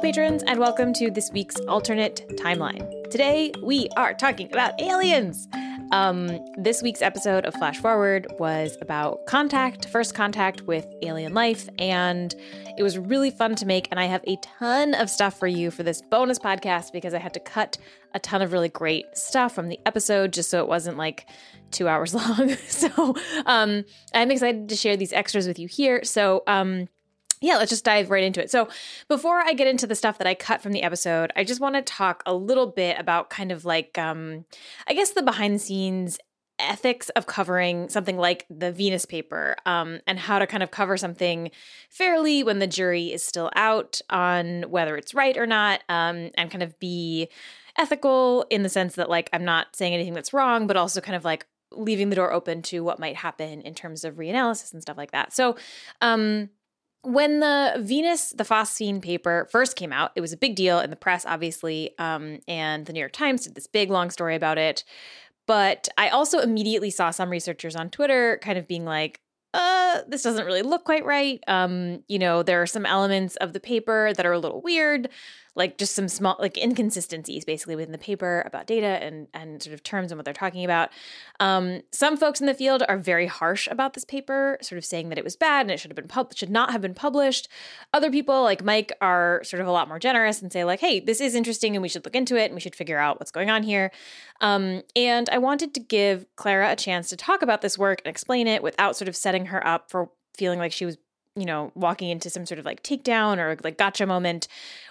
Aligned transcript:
Patrons, 0.00 0.44
and 0.44 0.60
welcome 0.60 0.92
to 0.92 1.10
this 1.10 1.32
week's 1.32 1.56
alternate 1.66 2.24
timeline. 2.36 3.10
Today, 3.10 3.52
we 3.62 3.88
are 3.96 4.14
talking 4.14 4.46
about 4.52 4.80
aliens. 4.80 5.48
Um, 5.90 6.38
this 6.56 6.82
week's 6.82 7.02
episode 7.02 7.44
of 7.44 7.54
Flash 7.54 7.78
Forward 7.78 8.26
was 8.38 8.76
about 8.80 9.26
contact, 9.26 9.88
first 9.88 10.14
contact 10.14 10.62
with 10.62 10.86
alien 11.02 11.34
life, 11.34 11.68
and 11.78 12.32
it 12.76 12.82
was 12.84 12.96
really 12.96 13.32
fun 13.32 13.56
to 13.56 13.66
make. 13.66 13.88
And 13.90 13.98
I 13.98 14.04
have 14.04 14.22
a 14.28 14.36
ton 14.36 14.94
of 14.94 15.10
stuff 15.10 15.36
for 15.36 15.48
you 15.48 15.72
for 15.72 15.82
this 15.82 16.00
bonus 16.00 16.38
podcast 16.38 16.92
because 16.92 17.12
I 17.12 17.18
had 17.18 17.34
to 17.34 17.40
cut 17.40 17.76
a 18.14 18.20
ton 18.20 18.40
of 18.40 18.52
really 18.52 18.68
great 18.68 19.04
stuff 19.16 19.52
from 19.52 19.68
the 19.68 19.80
episode 19.84 20.32
just 20.32 20.50
so 20.50 20.60
it 20.60 20.68
wasn't 20.68 20.96
like 20.96 21.26
two 21.72 21.88
hours 21.88 22.14
long. 22.14 22.50
so 22.68 23.16
um, 23.46 23.84
I'm 24.14 24.30
excited 24.30 24.68
to 24.68 24.76
share 24.76 24.96
these 24.96 25.12
extras 25.12 25.48
with 25.48 25.58
you 25.58 25.66
here. 25.66 26.04
So 26.04 26.44
um, 26.46 26.88
yeah, 27.40 27.56
let's 27.56 27.70
just 27.70 27.84
dive 27.84 28.10
right 28.10 28.24
into 28.24 28.42
it. 28.42 28.50
So, 28.50 28.68
before 29.08 29.40
I 29.40 29.52
get 29.52 29.66
into 29.66 29.86
the 29.86 29.94
stuff 29.94 30.18
that 30.18 30.26
I 30.26 30.34
cut 30.34 30.62
from 30.62 30.72
the 30.72 30.82
episode, 30.82 31.32
I 31.36 31.44
just 31.44 31.60
want 31.60 31.76
to 31.76 31.82
talk 31.82 32.22
a 32.26 32.34
little 32.34 32.66
bit 32.66 32.98
about 32.98 33.30
kind 33.30 33.52
of 33.52 33.64
like, 33.64 33.96
um, 33.98 34.44
I 34.86 34.94
guess, 34.94 35.10
the 35.10 35.22
behind 35.22 35.54
the 35.54 35.58
scenes 35.58 36.18
ethics 36.58 37.08
of 37.10 37.26
covering 37.26 37.88
something 37.88 38.16
like 38.16 38.44
the 38.50 38.72
Venus 38.72 39.04
paper 39.04 39.56
um, 39.64 40.00
and 40.06 40.18
how 40.18 40.38
to 40.38 40.46
kind 40.46 40.62
of 40.62 40.70
cover 40.70 40.96
something 40.96 41.50
fairly 41.88 42.42
when 42.42 42.58
the 42.58 42.66
jury 42.66 43.12
is 43.12 43.22
still 43.22 43.50
out 43.54 44.00
on 44.10 44.64
whether 44.68 44.96
it's 44.96 45.14
right 45.14 45.36
or 45.36 45.46
not 45.46 45.82
um, 45.88 46.30
and 46.34 46.50
kind 46.50 46.62
of 46.62 46.78
be 46.80 47.28
ethical 47.78 48.44
in 48.50 48.62
the 48.62 48.68
sense 48.68 48.96
that, 48.96 49.08
like, 49.08 49.30
I'm 49.32 49.44
not 49.44 49.76
saying 49.76 49.94
anything 49.94 50.14
that's 50.14 50.32
wrong, 50.32 50.66
but 50.66 50.76
also 50.76 51.00
kind 51.00 51.14
of 51.14 51.24
like 51.24 51.46
leaving 51.70 52.10
the 52.10 52.16
door 52.16 52.32
open 52.32 52.62
to 52.62 52.82
what 52.82 52.98
might 52.98 53.16
happen 53.16 53.60
in 53.60 53.74
terms 53.74 54.04
of 54.04 54.16
reanalysis 54.16 54.72
and 54.72 54.82
stuff 54.82 54.96
like 54.96 55.12
that. 55.12 55.32
So, 55.32 55.56
um, 56.00 56.50
when 57.02 57.40
the 57.40 57.76
Venus, 57.80 58.30
the 58.30 58.44
phosphine 58.44 59.00
paper 59.00 59.48
first 59.50 59.76
came 59.76 59.92
out, 59.92 60.10
it 60.16 60.20
was 60.20 60.32
a 60.32 60.36
big 60.36 60.56
deal 60.56 60.80
in 60.80 60.90
the 60.90 60.96
press, 60.96 61.24
obviously, 61.24 61.96
um, 61.98 62.38
and 62.48 62.86
the 62.86 62.92
New 62.92 63.00
York 63.00 63.12
Times 63.12 63.44
did 63.44 63.54
this 63.54 63.66
big 63.66 63.90
long 63.90 64.10
story 64.10 64.34
about 64.34 64.58
it. 64.58 64.84
But 65.46 65.88
I 65.96 66.08
also 66.10 66.40
immediately 66.40 66.90
saw 66.90 67.10
some 67.10 67.30
researchers 67.30 67.74
on 67.74 67.88
Twitter 67.88 68.38
kind 68.42 68.58
of 68.58 68.68
being 68.68 68.84
like, 68.84 69.20
uh, 69.54 70.00
this 70.06 70.22
doesn't 70.22 70.44
really 70.44 70.62
look 70.62 70.84
quite 70.84 71.06
right. 71.06 71.40
Um, 71.48 72.04
you 72.06 72.18
know, 72.18 72.42
there 72.42 72.60
are 72.60 72.66
some 72.66 72.84
elements 72.84 73.36
of 73.36 73.54
the 73.54 73.60
paper 73.60 74.12
that 74.14 74.26
are 74.26 74.32
a 74.32 74.38
little 74.38 74.60
weird 74.60 75.08
like 75.58 75.76
just 75.76 75.94
some 75.94 76.08
small 76.08 76.36
like 76.38 76.56
inconsistencies 76.56 77.44
basically 77.44 77.74
within 77.74 77.92
the 77.92 77.98
paper 77.98 78.42
about 78.46 78.66
data 78.66 79.02
and 79.02 79.26
and 79.34 79.62
sort 79.62 79.74
of 79.74 79.82
terms 79.82 80.10
and 80.10 80.18
what 80.18 80.24
they're 80.24 80.32
talking 80.32 80.64
about. 80.64 80.90
Um, 81.40 81.82
some 81.92 82.16
folks 82.16 82.40
in 82.40 82.46
the 82.46 82.54
field 82.54 82.84
are 82.88 82.96
very 82.96 83.26
harsh 83.26 83.66
about 83.70 83.94
this 83.94 84.04
paper, 84.04 84.56
sort 84.62 84.78
of 84.78 84.84
saying 84.84 85.08
that 85.08 85.18
it 85.18 85.24
was 85.24 85.36
bad 85.36 85.62
and 85.62 85.70
it 85.70 85.80
should 85.80 85.90
have 85.90 85.96
been 85.96 86.08
pub- 86.08 86.34
should 86.34 86.48
not 86.48 86.70
have 86.70 86.80
been 86.80 86.94
published. 86.94 87.48
Other 87.92 88.10
people 88.10 88.42
like 88.42 88.64
Mike 88.64 88.92
are 89.00 89.42
sort 89.44 89.60
of 89.60 89.66
a 89.66 89.72
lot 89.72 89.88
more 89.88 89.98
generous 89.98 90.40
and 90.40 90.52
say 90.52 90.64
like, 90.64 90.80
hey, 90.80 91.00
this 91.00 91.20
is 91.20 91.34
interesting 91.34 91.74
and 91.74 91.82
we 91.82 91.88
should 91.88 92.04
look 92.04 92.16
into 92.16 92.36
it 92.36 92.46
and 92.46 92.54
we 92.54 92.60
should 92.60 92.76
figure 92.76 92.98
out 92.98 93.18
what's 93.18 93.32
going 93.32 93.50
on 93.50 93.64
here. 93.64 93.90
Um, 94.40 94.82
and 94.94 95.28
I 95.30 95.38
wanted 95.38 95.74
to 95.74 95.80
give 95.80 96.24
Clara 96.36 96.70
a 96.70 96.76
chance 96.76 97.08
to 97.08 97.16
talk 97.16 97.42
about 97.42 97.62
this 97.62 97.76
work 97.76 98.00
and 98.04 98.10
explain 98.10 98.46
it 98.46 98.62
without 98.62 98.96
sort 98.96 99.08
of 99.08 99.16
setting 99.16 99.46
her 99.46 99.66
up 99.66 99.90
for 99.90 100.10
feeling 100.36 100.60
like 100.60 100.72
she 100.72 100.86
was 100.86 100.96
you 101.38 101.46
know, 101.46 101.72
walking 101.74 102.10
into 102.10 102.30
some 102.30 102.46
sort 102.46 102.58
of 102.58 102.64
like 102.64 102.82
takedown 102.82 103.38
or 103.38 103.56
like 103.62 103.78
gotcha 103.78 104.06
moment, 104.06 104.48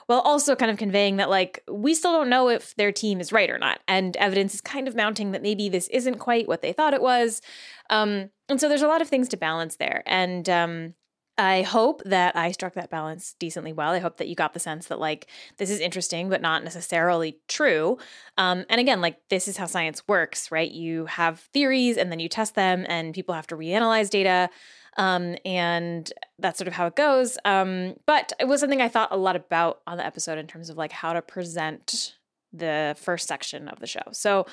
while 0.08 0.20
also 0.22 0.56
kind 0.56 0.72
of 0.72 0.78
conveying 0.78 1.17
that 1.17 1.30
like 1.30 1.64
we 1.70 1.94
still 1.94 2.14
don't 2.14 2.30
know 2.30 2.50
if 2.50 2.76
their 2.76 2.92
team 2.92 3.20
is 3.20 3.31
right 3.31 3.50
or 3.50 3.58
not. 3.58 3.80
And 3.88 4.16
evidence 4.17 4.53
is 4.53 4.62
kind 4.62 4.88
of 4.88 4.95
mounting 4.95 5.31
that 5.31 5.42
maybe 5.42 5.70
this 5.70 5.88
isn't 5.90 6.20
quite 6.20 6.48
what 6.48 6.62
they 6.62 6.73
thought 6.73 6.94
it 6.94 7.02
was. 7.02 7.42
Um, 7.90 8.30
and 8.50 8.59
so 8.59 8.70
there's 8.70 8.81
a 8.81 8.88
lot 8.88 9.02
of 9.02 9.09
things 9.09 9.28
to 9.30 9.38
balance 9.38 9.75
there. 9.75 10.03
And 10.06 10.50
um, 10.50 10.94
I 11.38 11.62
hope 11.62 12.02
that 12.06 12.36
I 12.36 12.52
struck 12.52 12.73
that 12.73 12.90
balance 12.90 13.36
decently 13.38 13.72
well. 13.72 13.92
I 13.92 14.00
hope 14.00 14.18
that 14.18 14.28
you 14.28 14.34
got 14.34 14.53
the 14.53 14.59
sense 14.59 14.88
that 14.88 15.00
like 15.00 15.28
this 15.57 15.69
is 15.69 15.80
interesting, 15.80 16.30
but 16.30 16.41
not 16.41 16.63
necessarily 16.63 17.38
true. 17.47 18.00
Um, 18.38 18.66
and 18.69 18.81
again, 18.81 19.02
like 19.02 19.19
this 19.30 19.47
is 19.47 19.57
how 19.57 19.68
science 19.68 20.02
works, 20.07 20.52
right? 20.52 20.72
You 20.72 21.06
have 21.06 21.41
theories 21.53 21.97
and 21.97 22.12
then 22.12 22.19
you 22.19 22.28
test 22.28 22.56
them, 22.56 22.86
and 22.90 23.13
people 23.13 23.36
have 23.36 23.47
to 23.47 23.57
reanalyze 23.57 24.09
data. 24.09 24.50
Um, 24.97 25.35
and 25.46 26.12
that's 26.40 26.58
sort 26.58 26.68
of 26.68 26.74
how 26.74 26.88
it 26.88 26.96
goes. 26.96 27.38
Um, 27.46 27.96
but 28.06 28.34
it 28.40 28.47
was 28.47 28.62
something 28.62 28.81
I 28.81 28.90
thought 28.90 29.09
a 29.12 29.18
lot 29.18 29.35
about 29.35 29.81
on 29.88 29.97
the 29.97 30.06
episode 30.06 30.38
in 30.38 30.47
terms 30.47 30.69
of 30.69 30.78
like 30.78 30.91
how 30.91 31.13
to 31.13 31.22
present 31.22 32.16
the 32.52 32.96
first 33.00 33.28
section 33.28 33.68
of 33.68 33.80
the 33.80 33.88
show. 33.88 34.02
So, 34.12 34.47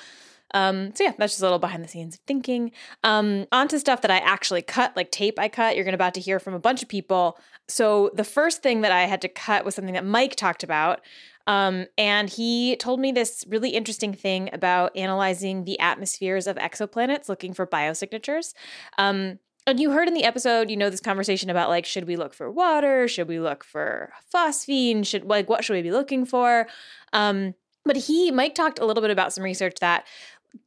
um, 0.53 0.93
so 0.93 1.03
yeah, 1.05 1.13
that's 1.17 1.33
just 1.33 1.41
a 1.41 1.45
little 1.45 1.59
behind 1.59 1.83
the 1.83 1.87
scenes 1.87 2.19
thinking. 2.27 2.71
Um, 3.03 3.47
on 3.51 3.67
to 3.69 3.79
stuff 3.79 4.01
that 4.01 4.11
I 4.11 4.17
actually 4.17 4.61
cut, 4.61 4.95
like 4.95 5.11
tape 5.11 5.39
I 5.39 5.49
cut. 5.49 5.75
You're 5.75 5.85
to 5.85 5.93
about 5.93 6.13
to 6.13 6.21
hear 6.21 6.39
from 6.39 6.53
a 6.53 6.59
bunch 6.59 6.83
of 6.83 6.89
people. 6.89 7.39
So 7.67 8.11
the 8.13 8.23
first 8.23 8.61
thing 8.61 8.81
that 8.81 8.91
I 8.91 9.03
had 9.03 9.21
to 9.21 9.27
cut 9.27 9.65
was 9.65 9.75
something 9.75 9.95
that 9.95 10.05
Mike 10.05 10.35
talked 10.35 10.63
about. 10.63 11.01
Um, 11.47 11.85
and 11.97 12.29
he 12.29 12.75
told 12.77 12.99
me 12.99 13.11
this 13.11 13.43
really 13.47 13.69
interesting 13.69 14.13
thing 14.13 14.49
about 14.51 14.95
analyzing 14.95 15.63
the 15.63 15.79
atmospheres 15.79 16.47
of 16.47 16.57
exoplanets, 16.57 17.29
looking 17.29 17.53
for 17.53 17.67
biosignatures. 17.67 18.53
Um, 18.97 19.39
and 19.67 19.79
you 19.79 19.91
heard 19.91 20.07
in 20.07 20.13
the 20.13 20.23
episode, 20.23 20.69
you 20.69 20.77
know, 20.77 20.89
this 20.89 20.99
conversation 20.99 21.49
about 21.49 21.69
like, 21.69 21.85
should 21.85 22.05
we 22.05 22.15
look 22.15 22.33
for 22.33 22.51
water? 22.51 23.07
Should 23.07 23.27
we 23.27 23.39
look 23.39 23.63
for 23.63 24.13
phosphine? 24.33 25.05
Should 25.05 25.25
like 25.25 25.49
what 25.49 25.63
should 25.63 25.73
we 25.73 25.81
be 25.81 25.91
looking 25.91 26.25
for? 26.25 26.67
Um, 27.13 27.55
but 27.83 27.97
he, 27.97 28.31
Mike 28.31 28.55
talked 28.55 28.79
a 28.79 28.85
little 28.85 29.01
bit 29.01 29.11
about 29.11 29.33
some 29.33 29.43
research 29.43 29.75
that 29.79 30.05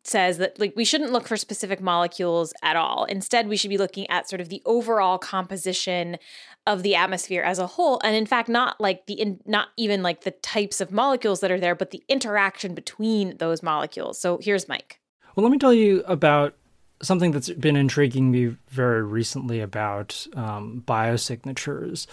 says 0.04 0.38
that 0.38 0.58
like 0.58 0.74
we 0.76 0.84
shouldn't 0.84 1.12
look 1.12 1.26
for 1.26 1.36
specific 1.36 1.80
molecules 1.80 2.52
at 2.62 2.76
all. 2.76 3.04
Instead, 3.04 3.48
we 3.48 3.56
should 3.56 3.70
be 3.70 3.78
looking 3.78 4.08
at 4.10 4.28
sort 4.28 4.40
of 4.40 4.48
the 4.48 4.62
overall 4.66 5.18
composition 5.18 6.18
of 6.66 6.82
the 6.82 6.94
atmosphere 6.94 7.42
as 7.42 7.58
a 7.58 7.66
whole 7.66 7.98
and 8.04 8.14
in 8.14 8.26
fact 8.26 8.48
not 8.48 8.78
like 8.78 9.06
the 9.06 9.14
in, 9.14 9.40
not 9.46 9.68
even 9.78 10.02
like 10.02 10.22
the 10.22 10.30
types 10.30 10.82
of 10.82 10.92
molecules 10.92 11.40
that 11.40 11.50
are 11.50 11.58
there 11.58 11.74
but 11.74 11.90
the 11.90 12.02
interaction 12.08 12.74
between 12.74 13.36
those 13.38 13.62
molecules. 13.62 14.20
So 14.20 14.38
here's 14.42 14.68
Mike. 14.68 15.00
Well, 15.34 15.44
let 15.44 15.52
me 15.52 15.58
tell 15.58 15.72
you 15.72 16.02
about 16.06 16.54
something 17.02 17.30
that's 17.30 17.50
been 17.50 17.76
intriguing 17.76 18.30
me 18.30 18.56
very 18.68 19.02
recently 19.02 19.60
about 19.60 20.26
um, 20.34 20.82
biosignatures, 20.86 22.06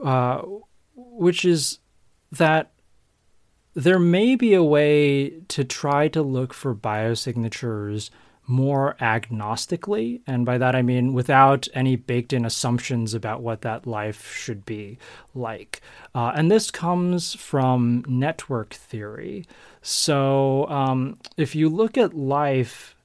uh, 0.00 0.42
which 0.94 1.44
is 1.44 1.78
that 2.32 2.72
there 3.74 3.98
may 3.98 4.34
be 4.34 4.54
a 4.54 4.62
way 4.62 5.30
to 5.48 5.64
try 5.64 6.08
to 6.08 6.22
look 6.22 6.52
for 6.52 6.74
biosignatures 6.74 8.10
more 8.48 8.96
agnostically. 8.98 10.22
And 10.26 10.44
by 10.44 10.58
that 10.58 10.74
I 10.74 10.82
mean 10.82 11.12
without 11.12 11.68
any 11.74 11.96
baked 11.96 12.32
in 12.32 12.44
assumptions 12.44 13.12
about 13.12 13.42
what 13.42 13.60
that 13.60 13.86
life 13.86 14.34
should 14.34 14.64
be 14.64 14.98
like. 15.34 15.82
Uh, 16.14 16.32
and 16.34 16.50
this 16.50 16.70
comes 16.70 17.34
from 17.34 18.04
network 18.08 18.72
theory. 18.72 19.46
So 19.82 20.66
um, 20.68 21.18
if 21.36 21.54
you 21.54 21.68
look 21.68 21.98
at 21.98 22.14
life 22.14 22.96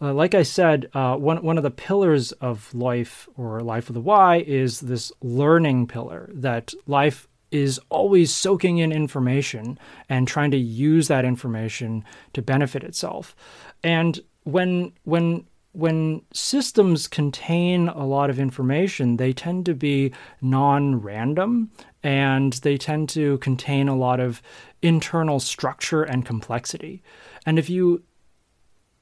uh, 0.00 0.12
like 0.12 0.34
I 0.34 0.42
said, 0.42 0.88
uh, 0.94 1.16
one 1.16 1.42
one 1.42 1.56
of 1.56 1.64
the 1.64 1.70
pillars 1.70 2.32
of 2.32 2.72
life 2.74 3.28
or 3.36 3.60
life 3.60 3.88
of 3.88 3.94
the 3.94 4.00
Y 4.00 4.44
is 4.46 4.80
this 4.80 5.10
learning 5.22 5.86
pillar. 5.88 6.30
That 6.32 6.72
life 6.86 7.26
is 7.50 7.80
always 7.88 8.34
soaking 8.34 8.78
in 8.78 8.92
information 8.92 9.78
and 10.08 10.28
trying 10.28 10.50
to 10.50 10.58
use 10.58 11.08
that 11.08 11.24
information 11.24 12.04
to 12.34 12.42
benefit 12.42 12.84
itself. 12.84 13.34
And 13.82 14.20
when 14.44 14.92
when 15.04 15.46
when 15.72 16.22
systems 16.32 17.06
contain 17.06 17.88
a 17.88 18.04
lot 18.04 18.30
of 18.30 18.40
information, 18.40 19.16
they 19.16 19.32
tend 19.32 19.66
to 19.66 19.74
be 19.74 20.12
non-random 20.40 21.70
and 22.02 22.54
they 22.54 22.76
tend 22.76 23.08
to 23.10 23.38
contain 23.38 23.86
a 23.86 23.96
lot 23.96 24.18
of 24.18 24.42
internal 24.82 25.38
structure 25.38 26.02
and 26.02 26.24
complexity. 26.24 27.02
And 27.46 27.58
if 27.58 27.70
you 27.70 28.02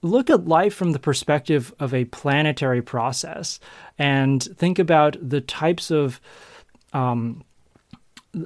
look 0.06 0.30
at 0.30 0.48
life 0.48 0.74
from 0.74 0.92
the 0.92 0.98
perspective 0.98 1.74
of 1.78 1.92
a 1.92 2.06
planetary 2.06 2.82
process 2.82 3.60
and 3.98 4.42
think 4.42 4.78
about 4.78 5.16
the 5.20 5.40
types 5.40 5.90
of 5.90 6.20
um, 6.92 7.44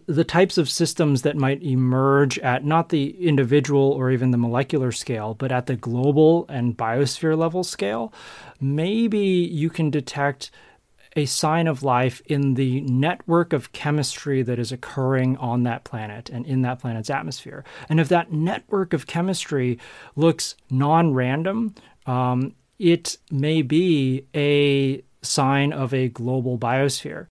the 0.07 0.25
types 0.25 0.57
of 0.57 0.69
systems 0.69 1.23
that 1.23 1.37
might 1.37 1.63
emerge 1.63 2.39
at 2.39 2.65
not 2.65 2.91
the 2.91 3.27
individual 3.27 3.91
or 3.91 4.11
even 4.11 4.31
the 4.31 4.39
molecular 4.39 4.93
scale, 4.93 5.35
but 5.35 5.51
at 5.51 5.67
the 5.67 5.75
global 5.75 6.47
and 6.49 6.77
biosphere 6.77 7.37
level 7.37 7.65
scale, 7.65 8.13
maybe 8.61 9.19
you 9.19 9.69
can 9.69 9.91
detect 9.91 10.51
a 11.17 11.27
sign 11.27 11.67
of 11.67 11.83
life 11.83 12.23
in 12.27 12.55
the 12.55 12.81
network 12.83 13.53
of 13.53 13.73
chemistry 13.73 14.43
that 14.43 14.59
is 14.59 14.71
occurring 14.71 15.37
on 15.39 15.65
that 15.65 15.85
planet 15.85 16.31
and 16.31 16.47
in 16.47 16.63
that 16.63 16.79
planet's 16.79 17.11
atmosphere. 17.11 17.65
And 17.89 17.99
if 17.99 18.09
that 18.09 18.33
network 18.33 18.93
of 18.93 19.07
chemistry 19.07 19.79
looks 20.17 20.55
non 20.71 21.13
random, 21.15 21.75
um, 22.07 22.55
it 22.79 23.19
may 23.31 23.63
be 23.63 24.27
a 24.35 25.03
sign 25.23 25.73
of 25.73 25.93
a 25.93 26.09
global 26.09 26.59
biosphere. 26.59 27.27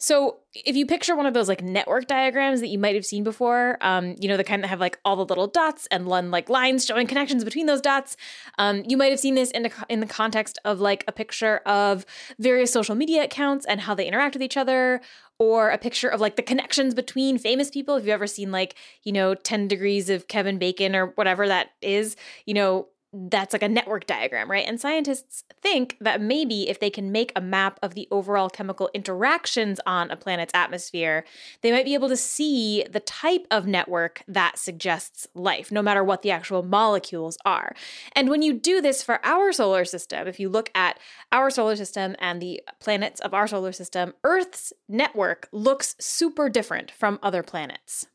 So 0.00 0.38
if 0.64 0.76
you 0.76 0.86
picture 0.86 1.16
one 1.16 1.26
of 1.26 1.34
those 1.34 1.48
like 1.48 1.62
network 1.62 2.06
diagrams 2.06 2.60
that 2.60 2.68
you 2.68 2.78
might 2.78 2.94
have 2.94 3.04
seen 3.04 3.24
before, 3.24 3.78
um, 3.80 4.14
you 4.20 4.28
know, 4.28 4.36
the 4.36 4.44
kind 4.44 4.62
that 4.62 4.68
have 4.68 4.80
like 4.80 4.98
all 5.04 5.16
the 5.16 5.24
little 5.24 5.46
dots 5.46 5.86
and 5.90 6.08
like 6.08 6.48
lines 6.48 6.84
showing 6.84 7.06
connections 7.06 7.44
between 7.44 7.66
those 7.66 7.80
dots, 7.80 8.16
um, 8.58 8.82
you 8.88 8.96
might 8.96 9.10
have 9.10 9.20
seen 9.20 9.34
this 9.34 9.50
in 9.50 9.64
the, 9.64 9.72
in 9.88 10.00
the 10.00 10.06
context 10.06 10.58
of 10.64 10.80
like 10.80 11.04
a 11.08 11.12
picture 11.12 11.58
of 11.66 12.04
various 12.38 12.72
social 12.72 12.94
media 12.94 13.24
accounts 13.24 13.66
and 13.66 13.80
how 13.82 13.94
they 13.94 14.06
interact 14.06 14.34
with 14.34 14.42
each 14.42 14.56
other, 14.56 15.00
or 15.38 15.70
a 15.70 15.78
picture 15.78 16.08
of 16.08 16.20
like 16.20 16.36
the 16.36 16.42
connections 16.42 16.94
between 16.94 17.38
famous 17.38 17.70
people. 17.70 17.96
If 17.96 18.04
you've 18.04 18.10
ever 18.10 18.26
seen 18.26 18.50
like, 18.50 18.74
you 19.04 19.12
know, 19.12 19.34
10 19.34 19.68
degrees 19.68 20.10
of 20.10 20.28
Kevin 20.28 20.58
Bacon 20.58 20.96
or 20.96 21.06
whatever 21.14 21.46
that 21.46 21.70
is, 21.80 22.16
you 22.44 22.54
know, 22.54 22.88
that's 23.12 23.54
like 23.54 23.62
a 23.62 23.68
network 23.68 24.06
diagram, 24.06 24.50
right? 24.50 24.66
And 24.66 24.78
scientists 24.78 25.44
think 25.62 25.96
that 26.00 26.20
maybe 26.20 26.68
if 26.68 26.78
they 26.78 26.90
can 26.90 27.10
make 27.10 27.32
a 27.34 27.40
map 27.40 27.78
of 27.82 27.94
the 27.94 28.06
overall 28.10 28.50
chemical 28.50 28.90
interactions 28.92 29.80
on 29.86 30.10
a 30.10 30.16
planet's 30.16 30.52
atmosphere, 30.54 31.24
they 31.62 31.72
might 31.72 31.86
be 31.86 31.94
able 31.94 32.10
to 32.10 32.16
see 32.16 32.84
the 32.90 33.00
type 33.00 33.46
of 33.50 33.66
network 33.66 34.22
that 34.28 34.58
suggests 34.58 35.26
life, 35.34 35.72
no 35.72 35.80
matter 35.80 36.04
what 36.04 36.22
the 36.22 36.30
actual 36.30 36.62
molecules 36.62 37.38
are. 37.44 37.74
And 38.12 38.28
when 38.28 38.42
you 38.42 38.52
do 38.52 38.82
this 38.82 39.02
for 39.02 39.24
our 39.24 39.52
solar 39.52 39.86
system, 39.86 40.28
if 40.28 40.38
you 40.38 40.50
look 40.50 40.70
at 40.74 40.98
our 41.32 41.48
solar 41.48 41.76
system 41.76 42.14
and 42.18 42.42
the 42.42 42.60
planets 42.78 43.20
of 43.20 43.32
our 43.32 43.46
solar 43.46 43.72
system, 43.72 44.12
Earth's 44.22 44.72
network 44.86 45.48
looks 45.50 45.96
super 45.98 46.50
different 46.50 46.90
from 46.90 47.18
other 47.22 47.42
planets. 47.42 48.06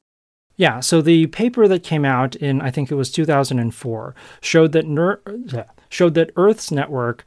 Yeah, 0.64 0.80
so 0.80 1.02
the 1.02 1.28
paper 1.28 1.68
that 1.68 1.84
came 1.84 2.06
out 2.06 2.38
in 2.38 2.62
I 2.62 2.72
think 2.72 2.90
it 2.90 2.96
was 2.96 3.12
2004 3.12 4.16
showed 4.40 4.72
that 4.72 4.88
ner- 4.88 5.20
showed 5.90 6.14
that 6.14 6.32
Earth's 6.38 6.72
network 6.72 7.26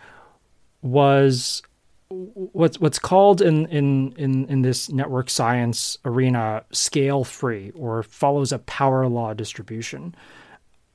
was 0.80 1.60
what's 2.08 2.80
what's 2.80 2.98
called 2.98 3.42
in 3.42 3.66
in 3.66 4.12
in 4.12 4.46
in 4.46 4.62
this 4.62 4.88
network 4.88 5.28
science 5.28 5.98
arena 6.06 6.64
scale 6.72 7.24
free 7.24 7.72
or 7.74 8.02
follows 8.02 8.52
a 8.52 8.60
power 8.60 9.06
law 9.06 9.34
distribution. 9.34 10.14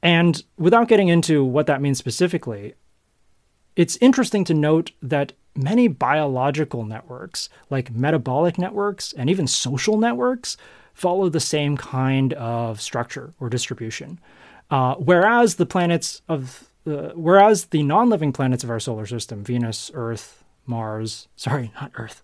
And 0.01 0.43
without 0.57 0.87
getting 0.87 1.09
into 1.09 1.45
what 1.45 1.67
that 1.67 1.79
means 1.79 1.99
specifically, 1.99 2.73
it's 3.75 3.99
interesting 4.01 4.45
to 4.45 4.55
note 4.55 4.93
that 5.03 5.33
many 5.55 5.87
biological 5.87 6.85
networks 6.85 7.49
like 7.69 7.91
metabolic 7.91 8.57
networks 8.57 9.13
and 9.13 9.29
even 9.29 9.45
social 9.45 9.99
networks 9.99 10.57
follow 10.93 11.29
the 11.29 11.39
same 11.39 11.77
kind 11.77 12.33
of 12.33 12.81
structure 12.81 13.33
or 13.39 13.49
distribution. 13.49 14.19
Uh, 14.69 14.95
whereas 14.95 15.55
the 15.55 15.65
planets 15.65 16.21
of 16.29 16.69
uh, 16.87 17.11
whereas 17.13 17.65
the 17.65 17.83
non-living 17.83 18.33
planets 18.33 18.63
of 18.63 18.69
our 18.69 18.79
solar 18.79 19.05
system, 19.05 19.43
Venus, 19.43 19.91
Earth, 19.93 20.43
Mars, 20.65 21.27
sorry, 21.35 21.71
not 21.79 21.91
Earth, 21.95 22.23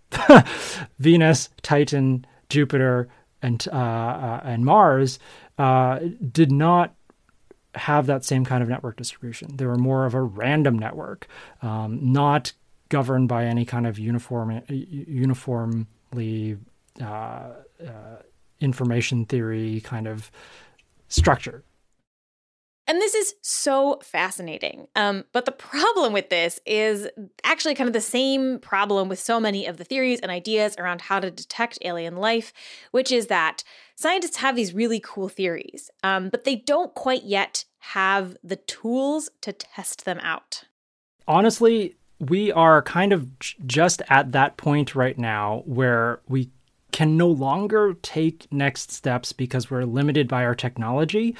Venus, 0.99 1.49
Titan, 1.61 2.25
Jupiter, 2.49 3.07
and 3.41 3.67
uh, 3.71 3.75
uh, 3.75 4.41
and 4.43 4.65
Mars, 4.65 5.19
uh, 5.57 5.99
did 6.31 6.51
not 6.51 6.95
have 7.75 8.07
that 8.07 8.25
same 8.25 8.43
kind 8.43 8.63
of 8.63 8.69
network 8.69 8.97
distribution. 8.97 9.55
They 9.57 9.65
were 9.65 9.77
more 9.77 10.05
of 10.05 10.13
a 10.13 10.21
random 10.21 10.79
network, 10.79 11.27
um, 11.61 12.11
not 12.11 12.53
governed 12.89 13.27
by 13.27 13.45
any 13.45 13.65
kind 13.65 13.85
of 13.85 13.99
uniform 13.99 14.61
uniformly 14.67 16.57
uh, 16.99 17.03
uh, 17.05 17.51
information 18.59 19.25
theory 19.25 19.81
kind 19.81 20.07
of 20.07 20.31
structure. 21.07 21.63
And 22.89 23.01
this 23.01 23.15
is 23.15 23.35
so 23.41 23.99
fascinating. 24.01 24.87
Um, 24.95 25.25
but 25.33 25.43
the 25.45 25.51
problem 25.51 26.13
with 26.13 26.29
this 26.29 26.59
is 26.65 27.07
actually 27.43 27.75
kind 27.75 27.89
of 27.89 27.93
the 27.93 27.99
same 27.99 28.59
problem 28.59 29.09
with 29.09 29.19
so 29.19 29.41
many 29.41 29.65
of 29.65 29.75
the 29.75 29.83
theories 29.83 30.21
and 30.21 30.31
ideas 30.31 30.75
around 30.77 31.01
how 31.01 31.19
to 31.19 31.29
detect 31.29 31.79
alien 31.81 32.15
life, 32.15 32.53
which 32.91 33.11
is 33.11 33.27
that 33.27 33.63
scientists 33.97 34.37
have 34.37 34.55
these 34.55 34.73
really 34.73 35.01
cool 35.03 35.27
theories, 35.27 35.91
um, 36.01 36.29
but 36.29 36.45
they 36.45 36.55
don't 36.55 36.95
quite 36.95 37.23
yet 37.23 37.65
have 37.79 38.37
the 38.41 38.55
tools 38.55 39.29
to 39.41 39.51
test 39.51 40.05
them 40.05 40.19
out. 40.21 40.63
Honestly, 41.27 41.97
we 42.19 42.53
are 42.53 42.81
kind 42.81 43.11
of 43.11 43.27
just 43.67 44.01
at 44.07 44.31
that 44.31 44.55
point 44.55 44.95
right 44.95 45.17
now 45.17 45.61
where 45.65 46.21
we 46.29 46.49
can 46.91 47.17
no 47.17 47.27
longer 47.27 47.95
take 48.01 48.51
next 48.51 48.91
steps 48.91 49.33
because 49.33 49.69
we're 49.69 49.83
limited 49.83 50.27
by 50.27 50.43
our 50.43 50.55
technology. 50.55 51.35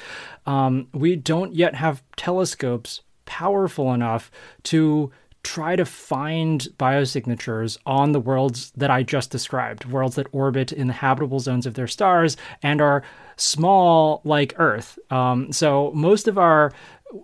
Um, 0.46 0.88
we 0.92 1.16
don't 1.16 1.54
yet 1.54 1.74
have 1.74 2.02
telescopes 2.16 3.00
powerful 3.24 3.92
enough 3.92 4.30
to 4.64 5.10
try 5.42 5.76
to 5.76 5.84
find 5.84 6.68
biosignatures 6.78 7.78
on 7.86 8.12
the 8.12 8.20
worlds 8.20 8.72
that 8.76 8.90
I 8.90 9.02
just 9.02 9.30
described, 9.30 9.84
worlds 9.86 10.16
that 10.16 10.26
orbit 10.32 10.72
in 10.72 10.88
the 10.88 10.92
habitable 10.92 11.40
zones 11.40 11.64
of 11.64 11.74
their 11.74 11.86
stars 11.86 12.36
and 12.62 12.80
are 12.80 13.02
small 13.36 14.20
like 14.24 14.54
Earth. 14.58 14.98
Um, 15.10 15.52
so 15.52 15.90
most 15.94 16.28
of 16.28 16.38
our 16.38 16.72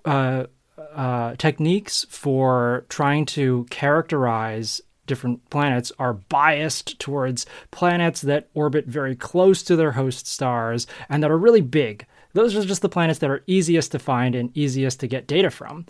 uh, 0.05 0.45
uh, 0.95 1.35
techniques 1.37 2.07
for 2.09 2.87
trying 2.89 3.27
to 3.27 3.67
characterize 3.71 4.81
different 5.07 5.49
planets 5.51 5.93
are 5.99 6.15
biased 6.15 6.99
towards 6.99 7.47
planets 7.71 8.21
that 8.23 8.49
orbit 8.55 8.87
very 8.87 9.15
close 9.15 9.63
to 9.63 9.77
their 9.77 9.93
host 9.93 10.27
stars 10.27 10.87
and 11.09 11.23
that 11.23 11.31
are 11.31 11.39
really 11.39 11.61
big. 11.61 12.07
Those 12.35 12.57
are 12.57 12.65
just 12.65 12.83
the 12.83 12.89
planets 12.89 13.21
that 13.21 13.31
are 13.31 13.43
easiest 13.47 13.93
to 13.93 13.99
find 13.99 14.35
and 14.35 14.57
easiest 14.57 15.01
to 15.01 15.07
get 15.07 15.27
data 15.27 15.51
from. 15.51 15.87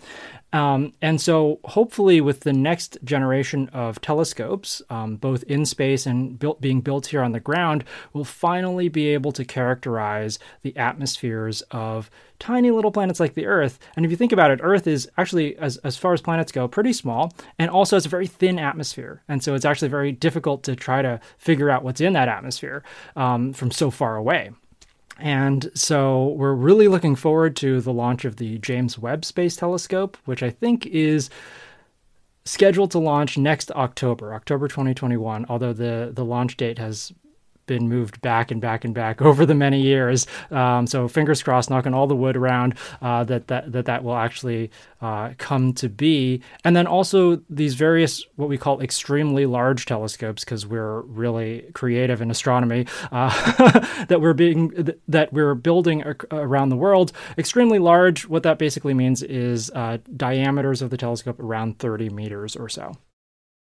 Um, 0.53 0.93
and 1.01 1.19
so, 1.19 1.59
hopefully, 1.65 2.21
with 2.21 2.41
the 2.41 2.53
next 2.53 2.97
generation 3.03 3.67
of 3.73 3.99
telescopes, 3.99 4.81
um, 4.89 5.17
both 5.17 5.43
in 5.43 5.65
space 5.65 6.05
and 6.05 6.39
built, 6.39 6.61
being 6.61 6.81
built 6.81 7.07
here 7.07 7.21
on 7.21 7.33
the 7.33 7.39
ground, 7.39 7.83
we'll 8.13 8.23
finally 8.23 8.87
be 8.87 9.07
able 9.07 9.33
to 9.33 9.43
characterize 9.43 10.39
the 10.61 10.77
atmospheres 10.77 11.61
of 11.71 12.09
tiny 12.39 12.71
little 12.71 12.91
planets 12.91 13.19
like 13.19 13.33
the 13.33 13.47
Earth. 13.47 13.79
And 13.95 14.05
if 14.05 14.11
you 14.11 14.17
think 14.17 14.31
about 14.31 14.51
it, 14.51 14.59
Earth 14.61 14.87
is 14.87 15.09
actually, 15.17 15.57
as, 15.57 15.77
as 15.77 15.97
far 15.97 16.13
as 16.13 16.21
planets 16.21 16.51
go, 16.51 16.67
pretty 16.67 16.93
small 16.93 17.33
and 17.57 17.69
also 17.69 17.95
has 17.95 18.05
a 18.05 18.09
very 18.09 18.27
thin 18.27 18.59
atmosphere. 18.59 19.23
And 19.27 19.43
so, 19.43 19.55
it's 19.55 19.65
actually 19.65 19.89
very 19.89 20.11
difficult 20.11 20.63
to 20.63 20.75
try 20.75 21.01
to 21.01 21.19
figure 21.37 21.69
out 21.69 21.83
what's 21.83 22.01
in 22.01 22.13
that 22.13 22.29
atmosphere 22.29 22.83
um, 23.15 23.51
from 23.51 23.71
so 23.71 23.89
far 23.89 24.15
away. 24.15 24.51
And 25.17 25.71
so 25.73 26.29
we're 26.29 26.53
really 26.53 26.87
looking 26.87 27.15
forward 27.15 27.55
to 27.57 27.79
the 27.81 27.93
launch 27.93 28.25
of 28.25 28.35
the 28.35 28.57
James 28.59 28.99
Webb 28.99 29.23
Space 29.23 29.55
Telescope, 29.55 30.17
which 30.25 30.43
I 30.43 30.49
think 30.49 30.85
is 30.87 31.29
scheduled 32.43 32.91
to 32.91 32.99
launch 32.99 33.37
next 33.37 33.71
October, 33.71 34.33
October 34.33 34.67
2021, 34.67 35.45
although 35.49 35.73
the, 35.73 36.11
the 36.13 36.25
launch 36.25 36.57
date 36.57 36.77
has 36.77 37.13
been 37.65 37.89
moved 37.89 38.21
back 38.21 38.51
and 38.51 38.61
back 38.61 38.85
and 38.85 38.93
back 38.93 39.21
over 39.29 39.45
the 39.45 39.55
many 39.55 39.81
years. 39.81 40.27
Um, 40.51 40.87
so 40.87 41.07
fingers 41.07 41.41
crossed, 41.43 41.69
knocking 41.69 41.93
all 41.93 42.07
the 42.07 42.15
wood 42.15 42.37
around 42.37 42.75
uh, 43.01 43.23
that, 43.25 43.47
that 43.47 43.71
that 43.71 43.85
that 43.85 44.03
will 44.03 44.15
actually 44.15 44.71
uh, 45.01 45.33
come 45.37 45.73
to 45.73 45.89
be. 45.89 46.41
And 46.63 46.75
then 46.75 46.87
also 46.87 47.41
these 47.49 47.75
various 47.75 48.25
what 48.35 48.49
we 48.49 48.57
call 48.57 48.81
extremely 48.81 49.45
large 49.45 49.85
telescopes 49.85 50.43
because 50.43 50.65
we're 50.65 51.01
really 51.01 51.65
creative 51.73 52.21
in 52.21 52.31
astronomy 52.31 52.87
uh, 53.11 54.05
that 54.05 54.21
we're 54.21 54.33
being 54.33 54.93
that 55.07 55.31
we're 55.33 55.55
building 55.55 56.03
around 56.31 56.69
the 56.69 56.75
world. 56.75 57.11
Extremely 57.37 57.79
large. 57.79 58.27
What 58.27 58.43
that 58.43 58.57
basically 58.57 58.93
means 58.93 59.23
is 59.23 59.69
uh, 59.71 59.97
diameters 60.15 60.81
of 60.81 60.89
the 60.89 60.97
telescope 60.97 61.39
around 61.39 61.79
30 61.79 62.09
meters 62.09 62.55
or 62.55 62.69
so. 62.69 62.95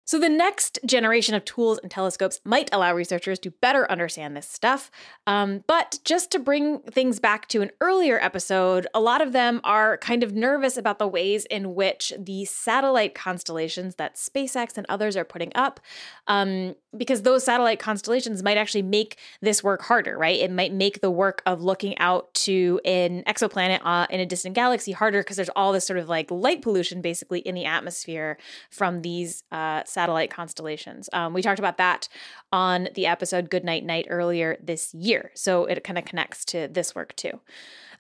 So, 0.08 0.18
the 0.18 0.30
next 0.30 0.80
generation 0.86 1.36
of 1.36 1.44
tools 1.44 1.80
and 1.84 1.92
telescopes 1.92 2.40
might 2.46 2.70
allow 2.72 2.94
researchers 2.94 3.40
to 3.40 3.52
better 3.52 3.92
understand 3.92 4.38
this 4.38 4.48
stuff. 4.48 4.90
Um, 5.28 5.66
but 5.68 6.00
just 6.06 6.32
to 6.32 6.40
bring 6.40 6.80
things 6.80 7.20
back 7.20 7.50
to 7.50 7.62
an 7.62 7.72
earlier 7.82 8.18
episode, 8.18 8.88
a 8.94 9.02
lot 9.02 9.22
of 9.22 9.34
them 9.34 9.60
are 9.66 9.98
kind 9.98 10.24
of 10.24 10.34
nervous 10.34 10.78
about 10.78 10.98
the 10.98 11.10
ways 11.10 11.44
in 11.48 11.76
which 11.76 12.14
the 12.18 12.46
satellite 12.46 13.16
constellations 13.16 13.96
that 13.96 14.16
SpaceX 14.16 14.78
and 14.78 14.86
others 14.88 15.18
are 15.18 15.26
putting 15.26 15.52
up, 15.56 15.82
um, 16.28 16.74
because 16.96 17.24
those 17.24 17.44
satellite 17.44 17.80
constellations 17.80 18.42
might 18.42 18.56
actually 18.56 18.84
make 18.84 19.18
this 19.42 19.62
work 19.62 19.82
harder, 19.82 20.18
right? 20.18 20.40
It 20.40 20.52
might 20.52 20.72
make 20.72 21.02
the 21.02 21.12
work 21.12 21.42
of 21.46 21.62
looking 21.62 21.98
out 21.98 22.34
to 22.36 22.80
an 22.86 23.24
exoplanet 23.28 23.82
uh, 23.84 24.08
in 24.10 24.22
a 24.22 24.26
distant 24.26 24.56
galaxy 24.56 24.94
harder 24.94 25.20
because 25.20 25.36
there's 25.36 25.50
all 25.50 25.74
this 25.74 25.86
sort 25.86 26.00
of 26.00 26.08
like 26.08 26.32
light 26.32 26.62
pollution 26.62 27.02
basically 27.02 27.40
in 27.40 27.56
the 27.56 27.66
atmosphere 27.66 28.38
from 28.72 29.02
these. 29.02 29.44
Uh, 29.52 29.84
satellite 29.98 30.30
constellations. 30.30 31.10
Um, 31.12 31.34
we 31.34 31.42
talked 31.42 31.58
about 31.58 31.80
that 31.80 32.08
on 32.52 32.90
the 32.94 33.08
episode 33.08 33.50
Good 33.50 33.64
Night 33.64 33.84
Night 33.84 34.06
earlier 34.12 34.56
this 34.62 34.94
year. 34.94 35.32
So 35.34 35.66
it 35.66 35.84
kind 35.84 35.98
of 35.98 36.06
connects 36.06 36.46
to 36.46 36.68
this 36.68 36.94
work 36.94 37.16
too. 37.16 37.40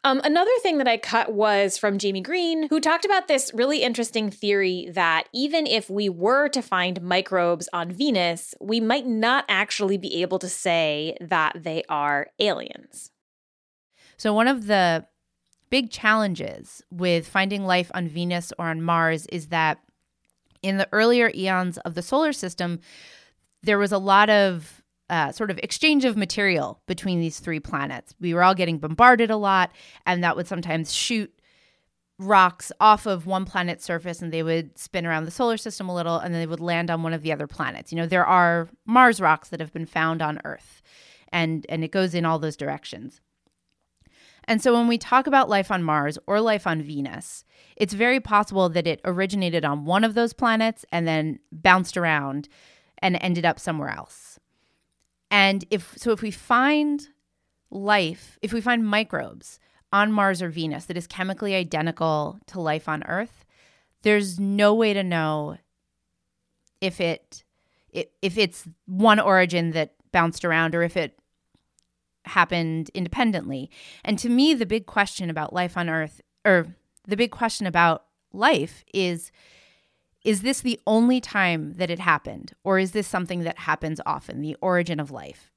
Um, 0.03 0.21
another 0.23 0.51
thing 0.61 0.77
that 0.77 0.87
I 0.87 0.97
cut 0.97 1.33
was 1.33 1.75
from 1.75 1.97
Jaime 1.99 2.21
Green, 2.21 2.67
who 2.69 2.79
talked 2.79 3.03
about 3.03 3.27
this 3.27 3.49
really 3.51 3.81
interesting 3.81 4.29
theory 4.29 4.89
that 4.93 5.27
even 5.33 5.65
if 5.65 5.89
we 5.89 6.07
were 6.07 6.49
to 6.49 6.61
find 6.61 7.01
microbes 7.01 7.67
on 7.73 7.91
Venus, 7.91 8.53
we 8.61 8.79
might 8.79 9.07
not 9.07 9.43
actually 9.49 9.97
be 9.97 10.21
able 10.21 10.37
to 10.37 10.47
say 10.47 11.17
that 11.19 11.63
they 11.63 11.81
are 11.89 12.27
aliens. 12.37 13.09
So, 14.17 14.35
one 14.35 14.47
of 14.47 14.67
the 14.67 15.07
big 15.71 15.89
challenges 15.89 16.83
with 16.91 17.27
finding 17.27 17.65
life 17.65 17.89
on 17.95 18.07
Venus 18.07 18.53
or 18.59 18.67
on 18.67 18.83
Mars 18.83 19.25
is 19.31 19.47
that 19.47 19.79
in 20.61 20.77
the 20.77 20.87
earlier 20.91 21.31
eons 21.33 21.77
of 21.79 21.95
the 21.95 22.01
solar 22.01 22.33
system, 22.33 22.79
there 23.63 23.77
was 23.77 23.91
a 23.91 23.97
lot 23.97 24.29
of 24.29 24.83
uh, 25.09 25.31
sort 25.31 25.51
of 25.51 25.57
exchange 25.59 26.05
of 26.05 26.17
material 26.17 26.81
between 26.85 27.19
these 27.19 27.39
three 27.39 27.59
planets. 27.59 28.13
We 28.19 28.33
were 28.33 28.43
all 28.43 28.55
getting 28.55 28.77
bombarded 28.77 29.31
a 29.31 29.37
lot, 29.37 29.71
and 30.05 30.23
that 30.23 30.35
would 30.35 30.47
sometimes 30.47 30.93
shoot 30.93 31.33
rocks 32.19 32.71
off 32.79 33.05
of 33.05 33.25
one 33.25 33.45
planet's 33.45 33.85
surface 33.85 34.21
and 34.21 34.33
they 34.33 34.41
would 34.41 34.77
spin 34.77 35.05
around 35.05 35.25
the 35.25 35.31
solar 35.31 35.57
system 35.57 35.87
a 35.87 35.93
little 35.93 36.17
and 36.17 36.33
then 36.33 36.41
they 36.41 36.47
would 36.47 36.59
land 36.59 36.89
on 36.89 37.03
one 37.03 37.13
of 37.13 37.21
the 37.21 37.31
other 37.31 37.47
planets. 37.47 37.91
You 37.91 37.97
know, 37.97 38.07
there 38.07 38.25
are 38.25 38.67
Mars 38.85 39.21
rocks 39.21 39.49
that 39.49 39.59
have 39.59 39.71
been 39.71 39.85
found 39.85 40.21
on 40.21 40.41
Earth 40.43 40.81
and 41.29 41.65
and 41.69 41.83
it 41.83 41.91
goes 41.91 42.15
in 42.15 42.25
all 42.25 42.39
those 42.39 42.57
directions. 42.57 43.21
And 44.47 44.61
so 44.61 44.73
when 44.73 44.87
we 44.87 44.97
talk 44.97 45.27
about 45.27 45.49
life 45.49 45.71
on 45.71 45.83
Mars 45.83 46.17
or 46.25 46.39
life 46.39 46.65
on 46.65 46.81
Venus, 46.81 47.43
it's 47.75 47.93
very 47.93 48.19
possible 48.19 48.69
that 48.69 48.87
it 48.87 49.01
originated 49.03 49.65
on 49.65 49.85
one 49.85 50.03
of 50.03 50.13
those 50.13 50.33
planets 50.33 50.85
and 50.91 51.07
then 51.07 51.39
bounced 51.51 51.97
around 51.97 52.47
and 52.99 53.17
ended 53.21 53.45
up 53.45 53.59
somewhere 53.59 53.89
else. 53.89 54.39
And 55.29 55.65
if 55.69 55.97
so 55.97 56.11
if 56.11 56.21
we 56.21 56.31
find 56.31 57.09
life, 57.69 58.39
if 58.41 58.53
we 58.53 58.61
find 58.61 58.87
microbes 58.87 59.59
on 59.91 60.11
Mars 60.11 60.41
or 60.41 60.49
Venus 60.49 60.85
that 60.85 60.97
is 60.97 61.07
chemically 61.07 61.53
identical 61.53 62.39
to 62.47 62.61
life 62.61 62.87
on 62.87 63.03
Earth, 63.03 63.45
there's 64.03 64.39
no 64.39 64.73
way 64.73 64.93
to 64.93 65.03
know 65.03 65.57
if 66.79 67.01
it 67.01 67.43
if 67.91 68.37
it's 68.37 68.67
one 68.85 69.19
origin 69.19 69.71
that 69.71 69.95
bounced 70.11 70.45
around 70.45 70.75
or 70.75 70.83
if 70.83 70.95
it 70.95 71.19
happened 72.29 72.89
independently. 72.93 73.69
And 74.03 74.17
to 74.19 74.29
me, 74.29 74.53
the 74.53 74.65
big 74.65 74.85
question 74.85 75.29
about 75.29 75.53
life 75.53 75.77
on 75.77 75.89
Earth, 75.89 76.21
or 76.45 76.75
the 77.07 77.17
big 77.17 77.31
question 77.31 77.67
about 77.67 78.05
life 78.33 78.83
is 78.93 79.31
is 80.23 80.41
this 80.41 80.59
the 80.59 80.79
only 80.85 81.21
time 81.21 81.75
that 81.75 81.89
it 81.89 81.99
happened, 81.99 82.53
or 82.65 82.79
is 82.79 82.91
this 82.91 83.07
something 83.07 83.41
that 83.41 83.59
happens 83.59 84.01
often, 84.05 84.41
the 84.41 84.57
origin 84.61 84.99
of 84.99 85.09
life? 85.09 85.53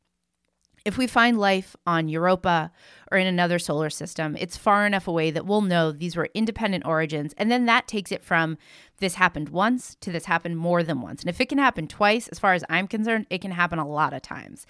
If 0.84 0.96
we 0.96 1.08
find 1.08 1.38
life 1.38 1.74
on 1.86 2.08
Europa 2.08 2.70
or 3.10 3.18
in 3.18 3.26
another 3.26 3.58
solar 3.58 3.90
system, 3.90 4.36
it's 4.38 4.56
far 4.56 4.86
enough 4.86 5.08
away 5.08 5.30
that 5.32 5.44
we'll 5.44 5.60
know 5.60 5.92
these 5.92 6.16
were 6.16 6.30
independent 6.34 6.86
origins. 6.86 7.34
And 7.36 7.50
then 7.50 7.66
that 7.66 7.88
takes 7.88 8.12
it 8.12 8.22
from 8.22 8.56
this 8.98 9.14
happened 9.14 9.48
once 9.50 9.96
to 10.02 10.10
this 10.12 10.26
happened 10.26 10.56
more 10.56 10.82
than 10.82 11.00
once. 11.00 11.20
And 11.20 11.28
if 11.28 11.40
it 11.40 11.48
can 11.48 11.58
happen 11.58 11.86
twice, 11.86 12.28
as 12.28 12.38
far 12.38 12.54
as 12.54 12.64
I'm 12.70 12.86
concerned, 12.86 13.26
it 13.28 13.42
can 13.42 13.50
happen 13.50 13.78
a 13.78 13.88
lot 13.88 14.14
of 14.14 14.22
times. 14.22 14.66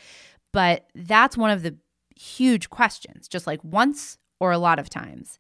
But 0.53 0.87
that's 0.95 1.37
one 1.37 1.51
of 1.51 1.63
the 1.63 1.77
huge 2.21 2.71
questions, 2.71 3.29
just 3.29 3.47
like 3.47 3.63
once 3.65 4.19
or 4.39 4.53
a 4.53 4.59
lot 4.59 4.79
of 4.79 4.91
times. 4.91 5.39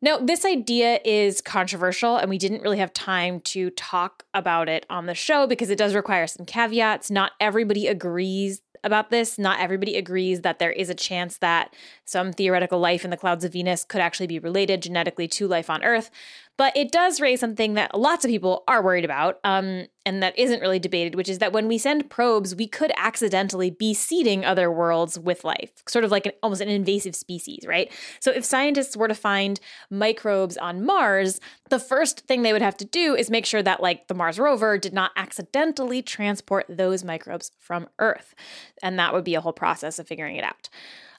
Now, 0.00 0.16
this 0.18 0.44
idea 0.44 1.00
is 1.04 1.40
controversial, 1.40 2.16
and 2.16 2.30
we 2.30 2.38
didn't 2.38 2.62
really 2.62 2.78
have 2.78 2.92
time 2.92 3.40
to 3.40 3.70
talk 3.70 4.22
about 4.32 4.68
it 4.68 4.86
on 4.88 5.06
the 5.06 5.14
show 5.14 5.48
because 5.48 5.70
it 5.70 5.78
does 5.78 5.94
require 5.94 6.28
some 6.28 6.46
caveats. 6.46 7.10
Not 7.10 7.32
everybody 7.40 7.88
agrees 7.88 8.62
about 8.84 9.10
this. 9.10 9.38
Not 9.38 9.58
everybody 9.58 9.96
agrees 9.96 10.42
that 10.42 10.60
there 10.60 10.70
is 10.70 10.88
a 10.88 10.94
chance 10.94 11.38
that 11.38 11.74
some 12.04 12.32
theoretical 12.32 12.78
life 12.78 13.04
in 13.04 13.10
the 13.10 13.16
clouds 13.16 13.44
of 13.44 13.52
Venus 13.52 13.82
could 13.82 14.00
actually 14.00 14.28
be 14.28 14.38
related 14.38 14.82
genetically 14.82 15.26
to 15.26 15.48
life 15.48 15.68
on 15.68 15.82
Earth. 15.82 16.12
But 16.58 16.76
it 16.76 16.90
does 16.90 17.20
raise 17.20 17.38
something 17.38 17.74
that 17.74 17.98
lots 17.98 18.24
of 18.24 18.30
people 18.30 18.64
are 18.66 18.82
worried 18.82 19.04
about, 19.04 19.38
um, 19.44 19.86
and 20.04 20.22
that 20.22 20.36
isn't 20.36 20.60
really 20.60 20.80
debated, 20.80 21.14
which 21.14 21.28
is 21.28 21.38
that 21.38 21.52
when 21.52 21.68
we 21.68 21.78
send 21.78 22.10
probes, 22.10 22.56
we 22.56 22.66
could 22.66 22.92
accidentally 22.96 23.70
be 23.70 23.94
seeding 23.94 24.44
other 24.44 24.70
worlds 24.70 25.18
with 25.18 25.44
life, 25.44 25.70
sort 25.86 26.04
of 26.04 26.10
like 26.10 26.26
an, 26.26 26.32
almost 26.42 26.60
an 26.60 26.68
invasive 26.68 27.14
species, 27.14 27.64
right? 27.64 27.92
So 28.18 28.32
if 28.32 28.44
scientists 28.44 28.96
were 28.96 29.06
to 29.06 29.14
find 29.14 29.60
microbes 29.88 30.56
on 30.56 30.84
Mars, 30.84 31.40
the 31.70 31.78
first 31.78 32.26
thing 32.26 32.42
they 32.42 32.52
would 32.52 32.62
have 32.62 32.76
to 32.78 32.84
do 32.84 33.14
is 33.14 33.30
make 33.30 33.46
sure 33.46 33.62
that, 33.62 33.80
like, 33.80 34.08
the 34.08 34.14
Mars 34.14 34.38
rover 34.38 34.78
did 34.78 34.92
not 34.92 35.12
accidentally 35.16 36.02
transport 36.02 36.66
those 36.68 37.04
microbes 37.04 37.52
from 37.60 37.88
Earth. 38.00 38.34
And 38.82 38.98
that 38.98 39.14
would 39.14 39.24
be 39.24 39.36
a 39.36 39.40
whole 39.40 39.52
process 39.52 40.00
of 40.00 40.08
figuring 40.08 40.34
it 40.34 40.44
out. 40.44 40.68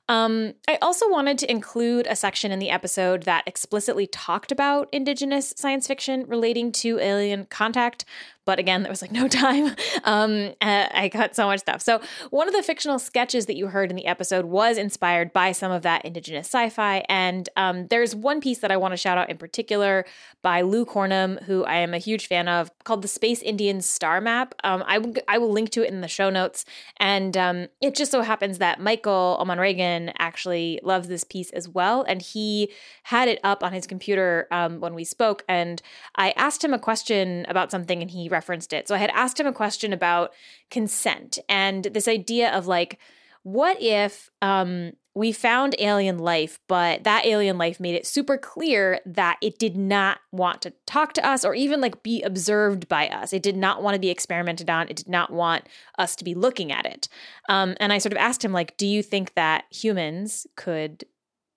Um, 0.09 0.55
I 0.67 0.79
also 0.81 1.09
wanted 1.09 1.37
to 1.37 1.51
include 1.51 2.07
a 2.07 2.15
section 2.15 2.51
in 2.51 2.57
the 2.57 2.71
episode 2.71 3.23
that 3.23 3.43
explicitly 3.45 4.07
talked 4.07 4.51
about 4.51 4.89
Indigenous 4.91 5.53
science 5.55 5.85
fiction 5.85 6.25
relating 6.27 6.71
to 6.73 6.99
alien 6.99 7.45
contact, 7.45 8.05
but 8.49 8.57
again, 8.57 8.81
there 8.81 8.89
was 8.89 9.03
like 9.03 9.11
no 9.11 9.27
time. 9.45 9.75
Um, 10.05 10.55
I 10.59 11.11
cut 11.13 11.35
so 11.35 11.45
much 11.45 11.59
stuff. 11.59 11.83
So, 11.83 12.01
one 12.31 12.47
of 12.47 12.55
the 12.55 12.63
fictional 12.63 12.97
sketches 12.97 13.45
that 13.45 13.55
you 13.55 13.67
heard 13.67 13.91
in 13.91 13.95
the 13.95 14.07
episode 14.07 14.45
was 14.45 14.79
inspired 14.79 15.31
by 15.33 15.51
some 15.51 15.71
of 15.71 15.83
that 15.83 16.03
Indigenous 16.03 16.47
sci 16.47 16.69
fi. 16.69 17.05
And 17.07 17.47
um, 17.55 17.85
there's 17.89 18.15
one 18.15 18.41
piece 18.41 18.57
that 18.59 18.71
I 18.71 18.77
want 18.77 18.93
to 18.93 18.97
shout 18.97 19.19
out 19.19 19.29
in 19.29 19.37
particular 19.37 20.03
by 20.41 20.61
Lou 20.61 20.83
Cornum, 20.83 21.43
who 21.43 21.63
I 21.65 21.75
am 21.75 21.93
a 21.93 21.99
huge 21.99 22.25
fan 22.25 22.47
of, 22.47 22.71
called 22.85 23.03
The 23.03 23.07
Space 23.07 23.43
Indian 23.43 23.81
Star 23.81 24.19
Map. 24.19 24.55
Um, 24.63 24.83
I, 24.87 24.95
w- 24.95 25.21
I 25.27 25.37
will 25.37 25.51
link 25.51 25.69
to 25.71 25.83
it 25.83 25.91
in 25.91 26.01
the 26.01 26.07
show 26.07 26.31
notes. 26.31 26.65
And 26.97 27.37
um, 27.37 27.67
it 27.81 27.93
just 27.93 28.09
so 28.09 28.23
happens 28.23 28.57
that 28.57 28.79
Michael 28.79 29.37
Oman 29.39 29.59
Reagan 29.59 30.11
actually 30.17 30.79
loves 30.81 31.07
this 31.07 31.23
piece 31.23 31.51
as 31.51 31.69
well. 31.69 32.01
And 32.07 32.19
he 32.19 32.71
had 33.03 33.27
it 33.27 33.39
up 33.43 33.63
on 33.63 33.73
his 33.73 33.85
computer 33.85 34.47
um, 34.49 34.79
when 34.79 34.95
we 34.95 35.03
spoke. 35.03 35.43
And 35.47 35.83
I 36.15 36.31
asked 36.31 36.63
him 36.63 36.73
a 36.73 36.79
question 36.79 37.45
about 37.47 37.69
something, 37.69 38.01
and 38.01 38.09
he 38.09 38.27
referenced 38.39 38.71
it. 38.71 38.87
So 38.87 38.95
I 38.95 38.99
had 38.99 39.11
asked 39.11 39.39
him 39.39 39.47
a 39.47 39.53
question 39.53 39.91
about 39.91 40.31
consent 40.71 41.39
and 41.49 41.83
this 41.83 42.07
idea 42.07 42.49
of 42.57 42.67
like, 42.67 42.99
what 43.43 43.81
if 43.81 44.29
um, 44.41 44.93
we 45.13 45.33
found 45.33 45.75
alien 45.79 46.17
life, 46.17 46.59
but 46.69 47.03
that 47.03 47.25
alien 47.25 47.57
life 47.57 47.77
made 47.77 47.95
it 47.95 48.07
super 48.07 48.37
clear 48.37 49.01
that 49.05 49.37
it 49.41 49.59
did 49.59 49.75
not 49.75 50.19
want 50.31 50.61
to 50.61 50.73
talk 50.85 51.11
to 51.13 51.25
us 51.25 51.43
or 51.43 51.53
even 51.53 51.81
like 51.81 52.03
be 52.03 52.21
observed 52.21 52.87
by 52.87 53.09
us. 53.09 53.33
It 53.33 53.43
did 53.43 53.57
not 53.57 53.83
want 53.83 53.95
to 53.95 53.99
be 53.99 54.09
experimented 54.09 54.69
on. 54.69 54.87
It 54.87 54.95
did 54.95 55.09
not 55.09 55.31
want 55.31 55.65
us 55.97 56.15
to 56.15 56.23
be 56.23 56.35
looking 56.35 56.71
at 56.71 56.85
it. 56.85 57.09
Um, 57.49 57.75
and 57.81 57.91
I 57.91 57.97
sort 57.97 58.13
of 58.13 58.17
asked 58.17 58.45
him, 58.45 58.53
like, 58.53 58.77
do 58.77 58.87
you 58.87 59.03
think 59.03 59.33
that 59.33 59.65
humans 59.71 60.47
could 60.55 61.03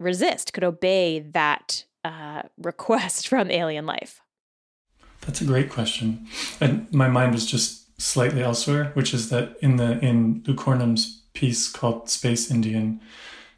resist, 0.00 0.52
could 0.52 0.64
obey 0.64 1.20
that 1.20 1.84
uh, 2.04 2.42
request 2.56 3.28
from 3.32 3.50
alien 3.50 3.86
life? 3.86 4.20
That's 5.22 5.40
a 5.40 5.46
great 5.46 5.70
question. 5.70 6.26
And 6.60 6.92
my 6.92 7.08
mind 7.08 7.32
was 7.32 7.46
just 7.46 8.00
slightly 8.00 8.42
elsewhere, 8.42 8.90
which 8.94 9.14
is 9.14 9.30
that 9.30 9.56
in 9.62 9.76
the 9.76 9.98
in 10.00 10.42
Lou 10.46 10.54
Cornum's 10.54 11.22
piece 11.32 11.68
called 11.68 12.10
Space 12.10 12.50
Indian, 12.50 13.00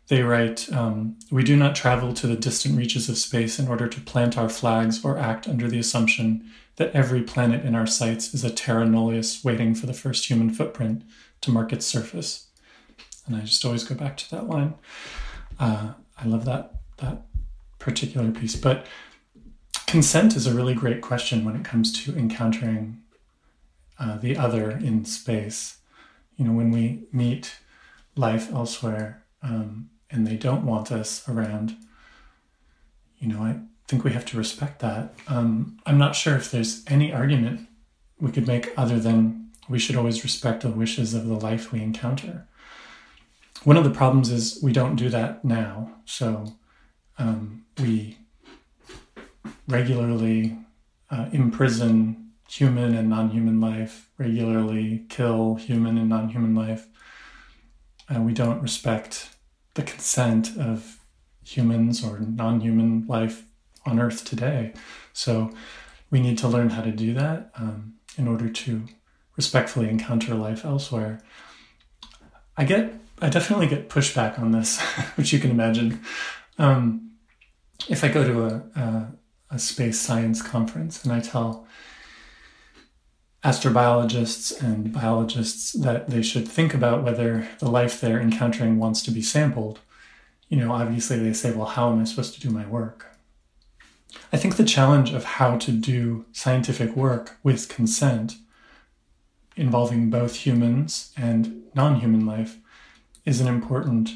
they 0.08 0.22
write, 0.22 0.70
um, 0.72 1.16
We 1.30 1.42
do 1.42 1.56
not 1.56 1.74
travel 1.74 2.12
to 2.14 2.26
the 2.26 2.36
distant 2.36 2.76
reaches 2.76 3.08
of 3.08 3.16
space 3.16 3.58
in 3.58 3.68
order 3.68 3.88
to 3.88 4.00
plant 4.00 4.36
our 4.36 4.48
flags 4.48 5.04
or 5.04 5.18
act 5.18 5.48
under 5.48 5.68
the 5.68 5.78
assumption 5.78 6.50
that 6.76 6.92
every 6.92 7.22
planet 7.22 7.64
in 7.64 7.74
our 7.74 7.86
sights 7.86 8.34
is 8.34 8.44
a 8.44 8.50
terra 8.50 8.84
nullius 8.84 9.44
waiting 9.44 9.74
for 9.74 9.86
the 9.86 9.94
first 9.94 10.26
human 10.28 10.50
footprint 10.50 11.02
to 11.40 11.50
mark 11.50 11.72
its 11.72 11.86
surface. 11.86 12.48
And 13.26 13.36
I 13.36 13.40
just 13.40 13.64
always 13.64 13.84
go 13.84 13.94
back 13.94 14.16
to 14.18 14.30
that 14.32 14.48
line. 14.48 14.74
Uh, 15.58 15.94
I 16.18 16.26
love 16.26 16.44
that 16.44 16.72
that 16.98 17.22
particular 17.78 18.30
piece. 18.30 18.56
But 18.56 18.86
consent 19.86 20.36
is 20.36 20.46
a 20.46 20.54
really 20.54 20.74
great 20.74 21.00
question 21.00 21.44
when 21.44 21.56
it 21.56 21.64
comes 21.64 21.92
to 22.04 22.16
encountering 22.16 23.02
uh, 23.98 24.16
the 24.16 24.36
other 24.36 24.70
in 24.70 25.04
space. 25.04 25.78
You 26.36 26.44
know, 26.46 26.52
when 26.52 26.70
we 26.70 27.04
meet 27.12 27.56
life 28.16 28.52
elsewhere 28.52 29.22
um, 29.42 29.90
and 30.10 30.26
they 30.26 30.36
don't 30.36 30.64
want 30.64 30.90
us 30.90 31.28
around, 31.28 31.76
you 33.18 33.28
know, 33.28 33.42
I 33.42 33.60
think 33.86 34.04
we 34.04 34.12
have 34.12 34.24
to 34.26 34.36
respect 34.36 34.80
that. 34.80 35.14
Um, 35.28 35.78
I'm 35.86 35.98
not 35.98 36.16
sure 36.16 36.36
if 36.36 36.50
there's 36.50 36.82
any 36.88 37.12
argument 37.12 37.68
we 38.20 38.32
could 38.32 38.46
make 38.46 38.72
other 38.76 38.98
than 38.98 39.50
we 39.68 39.78
should 39.78 39.96
always 39.96 40.24
respect 40.24 40.62
the 40.62 40.70
wishes 40.70 41.14
of 41.14 41.26
the 41.26 41.34
life 41.34 41.72
we 41.72 41.82
encounter. 41.82 42.46
One 43.64 43.76
of 43.76 43.84
the 43.84 43.90
problems 43.90 44.30
is 44.30 44.58
we 44.62 44.72
don't 44.72 44.96
do 44.96 45.08
that 45.08 45.44
now. 45.44 45.92
So 46.04 46.54
um, 47.18 47.64
we 47.80 48.18
regularly 49.68 50.58
uh, 51.10 51.26
imprison 51.32 52.32
human 52.48 52.94
and 52.94 53.08
non-human 53.08 53.60
life, 53.60 54.10
regularly 54.18 55.04
kill 55.08 55.54
human 55.56 55.98
and 55.98 56.08
non-human 56.08 56.54
life. 56.54 56.86
Uh, 58.14 58.20
we 58.20 58.32
don't 58.32 58.60
respect 58.60 59.30
the 59.74 59.82
consent 59.82 60.56
of 60.58 61.00
humans 61.42 62.04
or 62.04 62.18
non-human 62.20 63.06
life 63.06 63.44
on 63.86 63.98
Earth 63.98 64.24
today. 64.24 64.72
So 65.12 65.50
we 66.10 66.20
need 66.20 66.38
to 66.38 66.48
learn 66.48 66.70
how 66.70 66.82
to 66.82 66.92
do 66.92 67.14
that 67.14 67.50
um, 67.56 67.94
in 68.16 68.28
order 68.28 68.48
to 68.48 68.84
respectfully 69.36 69.88
encounter 69.88 70.34
life 70.34 70.64
elsewhere. 70.64 71.20
I 72.56 72.64
get, 72.64 72.94
I 73.20 73.28
definitely 73.30 73.66
get 73.66 73.88
pushback 73.88 74.38
on 74.38 74.52
this, 74.52 74.80
which 75.16 75.32
you 75.32 75.38
can 75.38 75.50
imagine. 75.50 76.00
Um, 76.58 77.12
if 77.88 78.04
I 78.04 78.08
go 78.08 78.24
to 78.24 78.44
a, 78.44 78.80
a 78.80 79.12
a 79.54 79.58
space 79.58 80.00
science 80.00 80.42
conference 80.42 81.04
and 81.04 81.12
I 81.12 81.20
tell 81.20 81.66
astrobiologists 83.44 84.60
and 84.62 84.92
biologists 84.92 85.72
that 85.72 86.08
they 86.08 86.22
should 86.22 86.48
think 86.48 86.74
about 86.74 87.04
whether 87.04 87.46
the 87.60 87.70
life 87.70 88.00
they're 88.00 88.20
encountering 88.20 88.78
wants 88.78 89.02
to 89.02 89.10
be 89.10 89.20
sampled, 89.22 89.80
you 90.48 90.56
know, 90.56 90.72
obviously 90.72 91.18
they 91.18 91.34
say, 91.34 91.52
well, 91.52 91.66
how 91.66 91.92
am 91.92 92.00
I 92.00 92.04
supposed 92.04 92.34
to 92.34 92.40
do 92.40 92.50
my 92.50 92.66
work? 92.66 93.14
I 94.32 94.38
think 94.38 94.56
the 94.56 94.64
challenge 94.64 95.12
of 95.12 95.24
how 95.24 95.58
to 95.58 95.72
do 95.72 96.24
scientific 96.32 96.96
work 96.96 97.36
with 97.42 97.68
consent 97.68 98.36
involving 99.56 100.10
both 100.10 100.36
humans 100.36 101.12
and 101.16 101.62
non 101.74 102.00
human 102.00 102.24
life 102.24 102.56
is 103.24 103.40
an 103.40 103.46
important 103.46 104.10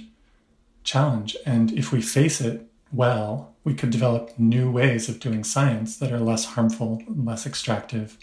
challenge. 0.85 1.37
And 1.45 1.71
if 1.73 1.93
we 1.93 2.01
face 2.01 2.41
it 2.41 2.67
well, 2.93 3.55
we 3.69 3.75
could 3.75 3.91
develop 3.91 4.31
new 4.39 4.71
ways 4.71 5.11
of 5.11 5.21
doing 5.21 5.45
science 5.45 5.99
that 5.99 6.11
are 6.11 6.19
less 6.19 6.47
harmful, 6.47 7.03
less 7.07 7.45
extractive, 7.45 8.17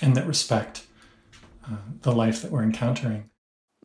and 0.00 0.14
that 0.14 0.24
respect 0.24 0.86
uh, 1.66 1.78
the 2.02 2.12
life 2.12 2.40
that 2.42 2.52
we're 2.52 2.62
encountering. 2.62 3.28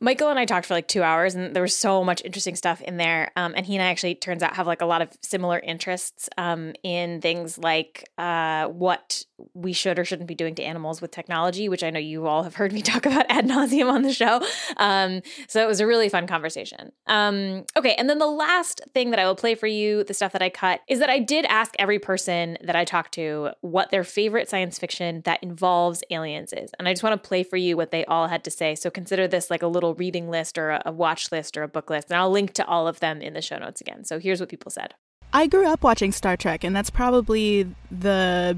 Michael 0.04 0.28
and 0.28 0.38
I 0.38 0.44
talked 0.44 0.66
for 0.66 0.74
like 0.74 0.90
two 0.90 1.02
hours, 1.02 1.34
and 1.34 1.56
there 1.56 1.64
was 1.64 1.74
so 1.74 2.04
much 2.04 2.22
interesting 2.26 2.58
stuff 2.58 2.82
in 2.82 2.98
there. 2.98 3.32
Um, 3.38 3.54
and 3.56 3.66
he 3.66 3.78
and 3.78 3.82
I 3.82 3.86
actually 3.86 4.16
turns 4.16 4.44
out 4.44 4.54
have 4.58 4.68
like 4.68 4.82
a 4.82 4.86
lot 4.86 5.02
of 5.02 5.18
similar 5.22 5.60
interests 5.60 6.28
um, 6.38 6.74
in 6.84 7.22
things 7.22 7.58
like 7.58 8.10
uh, 8.18 8.68
what 8.68 9.24
we 9.54 9.72
should 9.72 9.98
or 9.98 10.04
shouldn't 10.04 10.28
be 10.28 10.36
doing 10.36 10.56
to 10.56 10.64
animals 10.64 11.02
with 11.02 11.12
technology, 11.12 11.70
which 11.70 11.84
I 11.84 11.90
know 11.90 12.00
you 12.00 12.28
all 12.28 12.44
have 12.44 12.56
heard 12.56 12.74
me 12.74 12.82
talk 12.84 13.06
about 13.06 13.26
ad 13.30 13.48
nauseum 13.48 13.90
on 13.90 14.02
the 14.02 14.12
show. 14.12 14.42
Um, 14.76 15.22
so 15.48 15.64
it 15.64 15.68
was 15.68 15.80
a 15.80 15.88
really 15.88 16.10
fun 16.10 16.28
conversation. 16.28 16.92
Um, 17.08 17.64
okay, 17.78 17.96
and 17.96 18.10
then 18.10 18.20
the 18.20 18.28
last 18.28 18.82
thing 18.94 19.12
that 19.12 19.20
I 19.20 19.26
will 19.26 19.36
play 19.36 19.56
for 19.56 19.68
you, 19.68 20.04
the 20.04 20.14
stuff 20.14 20.34
that 20.34 20.42
I 20.42 20.50
cut, 20.50 20.82
is 20.90 21.00
that 21.00 21.10
I 21.10 21.20
did 21.20 21.46
ask 21.46 21.74
every 21.80 22.00
person 22.00 22.58
that 22.62 22.76
I 22.76 22.84
talked 22.84 23.14
to 23.14 23.52
what 23.62 23.90
their 23.90 24.04
favorite 24.04 24.50
science 24.50 24.78
fiction 24.78 25.22
that 25.24 25.42
involves 25.42 26.04
aliens 26.10 26.52
is, 26.52 26.72
and 26.78 26.90
I 26.90 26.92
just 26.92 27.04
want 27.04 27.24
to 27.24 27.26
play 27.26 27.44
for 27.44 27.56
you 27.56 27.78
what 27.78 27.92
they 27.92 28.04
all 28.04 28.28
had 28.28 28.44
to 28.44 28.52
say. 28.52 28.76
So 28.76 28.90
consider 28.90 29.30
this 29.30 29.50
like 29.50 29.64
a 29.64 29.68
little 29.68 29.93
reading 29.94 30.30
list 30.30 30.58
or 30.58 30.82
a 30.86 30.92
watch 30.92 31.32
list 31.32 31.58
or 31.58 31.64
a 31.64 31.68
book 31.68 31.90
list. 31.90 32.10
And 32.10 32.18
I'll 32.18 32.32
link 32.32 32.54
to 32.54 32.66
all 32.66 32.88
of 32.88 33.00
them 33.00 33.22
in 33.22 33.34
the 33.34 33.42
show 33.42 33.58
notes 33.58 33.82
again. 33.82 34.04
So 34.04 34.20
here's 34.20 34.40
what 34.40 34.50
people 34.50 34.72
said. 34.72 34.94
I 35.32 35.48
grew 35.48 35.68
up 35.68 35.84
watching 35.84 36.12
Star 36.12 36.38
Trek, 36.38 36.64
and 36.64 36.76
that's 36.76 36.92
probably 36.92 37.74
the 37.90 38.58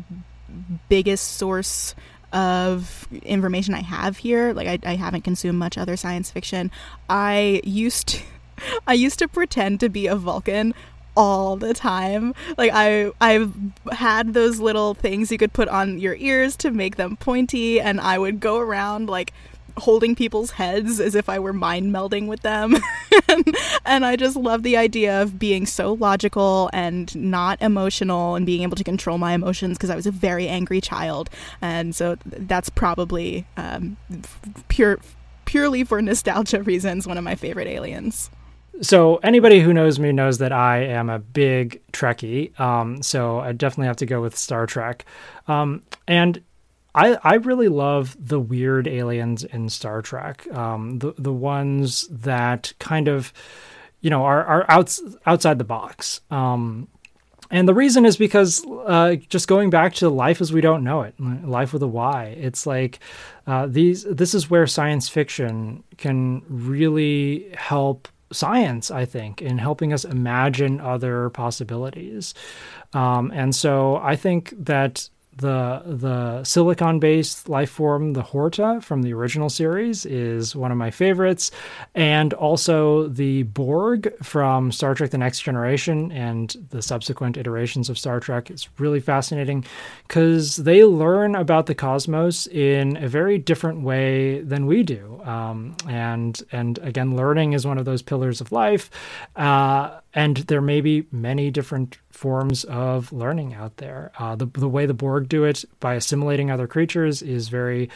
biggest 0.89 1.37
source 1.37 1.95
of 2.33 3.07
information 3.23 3.73
I 3.73 3.81
have 3.81 4.17
here. 4.17 4.53
Like 4.53 4.67
I, 4.67 4.91
I 4.91 4.95
haven't 4.95 5.21
consumed 5.21 5.57
much 5.57 5.77
other 5.77 5.95
science 5.95 6.29
fiction. 6.29 6.69
I 7.09 7.61
used 7.63 8.07
to, 8.09 8.23
I 8.87 8.93
used 8.93 9.19
to 9.19 9.27
pretend 9.27 9.79
to 9.79 9.89
be 9.89 10.07
a 10.07 10.15
Vulcan 10.15 10.73
all 11.15 11.55
the 11.55 11.73
time. 11.73 12.33
Like 12.57 12.71
I 12.73 13.11
I've 13.21 13.53
had 13.91 14.33
those 14.33 14.59
little 14.59 14.93
things 14.93 15.31
you 15.31 15.37
could 15.37 15.53
put 15.53 15.69
on 15.69 15.99
your 15.99 16.15
ears 16.15 16.55
to 16.57 16.71
make 16.71 16.97
them 16.97 17.15
pointy 17.15 17.79
and 17.79 18.01
I 18.01 18.17
would 18.17 18.39
go 18.39 18.57
around 18.57 19.09
like 19.09 19.33
holding 19.77 20.15
people's 20.15 20.51
heads 20.51 20.99
as 20.99 21.15
if 21.15 21.29
I 21.29 21.39
were 21.39 21.53
mind 21.53 21.93
melding 21.93 22.27
with 22.27 22.41
them. 22.41 22.75
and, 23.85 24.05
I 24.05 24.15
just 24.15 24.35
love 24.35 24.63
the 24.63 24.77
idea 24.77 25.21
of 25.21 25.39
being 25.39 25.65
so 25.65 25.93
logical 25.93 26.69
and 26.73 27.13
not 27.15 27.61
emotional 27.61 28.35
and 28.35 28.45
being 28.45 28.61
able 28.61 28.75
to 28.75 28.83
control 28.83 29.17
my 29.17 29.33
emotions 29.33 29.77
because 29.77 29.89
I 29.89 29.95
was 29.95 30.05
a 30.05 30.11
very 30.11 30.47
angry 30.47 30.79
child. 30.79 31.29
And 31.61 31.95
so 31.95 32.17
that's 32.25 32.69
probably 32.69 33.45
um, 33.57 33.97
pure 34.67 34.99
purely 35.45 35.83
for 35.83 36.01
nostalgia 36.01 36.63
reasons 36.63 37.05
one 37.05 37.17
of 37.17 37.23
my 37.23 37.35
favorite 37.35 37.67
aliens. 37.67 38.29
So 38.81 39.17
anybody 39.17 39.61
who 39.61 39.73
knows 39.73 39.99
me 39.99 40.11
knows 40.11 40.39
that 40.39 40.51
I 40.51 40.83
am 40.83 41.09
a 41.09 41.19
big 41.19 41.81
Trekkie. 41.93 42.59
Um, 42.59 43.01
so 43.01 43.39
I 43.39 43.53
definitely 43.53 43.87
have 43.87 43.97
to 43.97 44.05
go 44.05 44.21
with 44.21 44.37
Star 44.37 44.65
Trek. 44.65 45.05
Um, 45.47 45.83
and 46.07 46.41
I, 46.95 47.17
I 47.23 47.33
really 47.35 47.67
love 47.67 48.15
the 48.17 48.39
weird 48.39 48.87
aliens 48.87 49.43
in 49.43 49.67
Star 49.69 50.01
Trek. 50.01 50.47
Um, 50.51 50.99
the 50.99 51.13
the 51.17 51.33
ones 51.33 52.07
that 52.07 52.73
kind 52.79 53.09
of, 53.09 53.33
you 53.99 54.09
know, 54.09 54.23
are 54.23 54.43
are 54.45 54.65
outs, 54.69 55.01
outside 55.25 55.57
the 55.57 55.65
box. 55.65 56.21
Um, 56.31 56.87
and 57.51 57.67
the 57.67 57.73
reason 57.73 58.05
is 58.05 58.17
because 58.17 58.65
uh, 58.65 59.15
just 59.29 59.47
going 59.47 59.69
back 59.69 59.93
to 59.95 60.09
life 60.09 60.41
as 60.41 60.53
we 60.53 60.61
don't 60.61 60.83
know 60.83 61.01
it, 61.01 61.19
life 61.19 61.73
with 61.73 61.83
a 61.83 61.87
Y. 61.87 62.35
It's 62.39 62.65
like 62.65 62.99
uh, 63.45 63.67
these. 63.67 64.03
This 64.05 64.33
is 64.33 64.49
where 64.49 64.65
science 64.65 65.09
fiction 65.09 65.83
can 65.97 66.43
really 66.47 67.51
help 67.57 68.07
science, 68.31 68.89
I 68.89 69.05
think, 69.05 69.41
in 69.41 69.57
helping 69.57 69.93
us 69.93 70.05
imagine 70.05 70.79
other 70.79 71.29
possibilities. 71.29 72.33
Um, 72.93 73.31
and 73.31 73.53
so 73.53 73.97
I 73.97 74.15
think 74.15 74.53
that 74.65 75.09
the 75.37 75.81
the 75.85 76.43
silicon 76.43 76.99
based 76.99 77.49
life 77.49 77.69
form, 77.69 78.13
the 78.13 78.21
Horta 78.21 78.79
from 78.81 79.01
the 79.01 79.13
original 79.13 79.49
series, 79.49 80.05
is 80.05 80.55
one 80.55 80.71
of 80.71 80.77
my 80.77 80.91
favorites, 80.91 81.51
and 81.93 82.33
also 82.33 83.07
the 83.09 83.43
Borg 83.43 84.13
from 84.23 84.71
Star 84.71 84.95
Trek: 84.95 85.11
The 85.11 85.17
Next 85.17 85.41
Generation 85.41 86.11
and 86.11 86.55
the 86.69 86.81
subsequent 86.81 87.37
iterations 87.37 87.89
of 87.89 87.97
Star 87.97 88.19
Trek. 88.19 88.49
It's 88.49 88.69
really 88.79 88.99
fascinating 88.99 89.65
because 90.07 90.57
they 90.57 90.83
learn 90.85 91.35
about 91.35 91.65
the 91.65 91.75
cosmos 91.75 92.47
in 92.47 92.97
a 92.97 93.07
very 93.07 93.37
different 93.37 93.81
way 93.81 94.41
than 94.41 94.65
we 94.65 94.83
do, 94.83 95.21
um, 95.25 95.75
and 95.89 96.41
and 96.51 96.77
again, 96.79 97.15
learning 97.15 97.53
is 97.53 97.67
one 97.67 97.77
of 97.77 97.85
those 97.85 98.01
pillars 98.01 98.39
of 98.39 98.51
life. 98.51 98.89
Uh, 99.35 99.99
and 100.13 100.37
there 100.37 100.61
may 100.61 100.79
be 100.79 101.05
many 101.11 101.51
different 101.51 101.97
forms 102.15 102.63
of 102.65 103.11
learning 103.11 103.53
out 103.53 103.77
there. 103.77 104.11
Uh, 104.17 104.35
the, 104.35 104.47
the 104.47 104.69
way 104.69 104.85
the 104.85 104.93
Borg 104.93 105.29
do 105.29 105.43
it 105.43 105.65
by 105.79 105.95
assimilating 105.95 106.49
other 106.49 106.67
creatures 106.67 107.21
is 107.21 107.49
very 107.49 107.89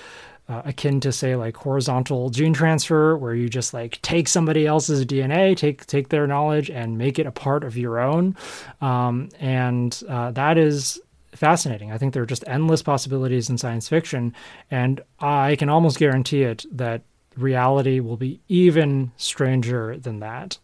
uh, 0.47 0.63
akin 0.65 0.99
to 0.99 1.11
say 1.11 1.35
like 1.35 1.55
horizontal 1.55 2.29
gene 2.29 2.53
transfer 2.53 3.15
where 3.15 3.35
you 3.35 3.47
just 3.47 3.73
like 3.73 4.01
take 4.01 4.27
somebody 4.27 4.65
else's 4.65 5.05
dna 5.05 5.55
take 5.55 5.85
take 5.85 6.09
their 6.09 6.25
knowledge 6.25 6.71
and 6.71 6.97
make 6.97 7.19
it 7.19 7.27
a 7.27 7.31
part 7.31 7.63
of 7.63 7.77
your 7.77 7.99
own 7.99 8.35
um, 8.81 9.29
and 9.39 10.01
uh, 10.09 10.31
that 10.31 10.57
is 10.57 10.99
fascinating 11.33 11.91
i 11.91 11.99
think 11.99 12.15
there 12.15 12.23
are 12.23 12.25
just 12.25 12.43
endless 12.47 12.81
possibilities 12.81 13.47
in 13.47 13.59
science 13.59 13.87
fiction 13.87 14.33
and 14.71 15.01
i 15.19 15.55
can 15.55 15.69
almost 15.69 15.99
guarantee 15.99 16.41
it 16.41 16.65
that 16.71 17.03
reality 17.37 17.99
will 17.99 18.17
be 18.17 18.41
even 18.47 19.11
stranger 19.17 19.97
than 19.97 20.19
that 20.19 20.57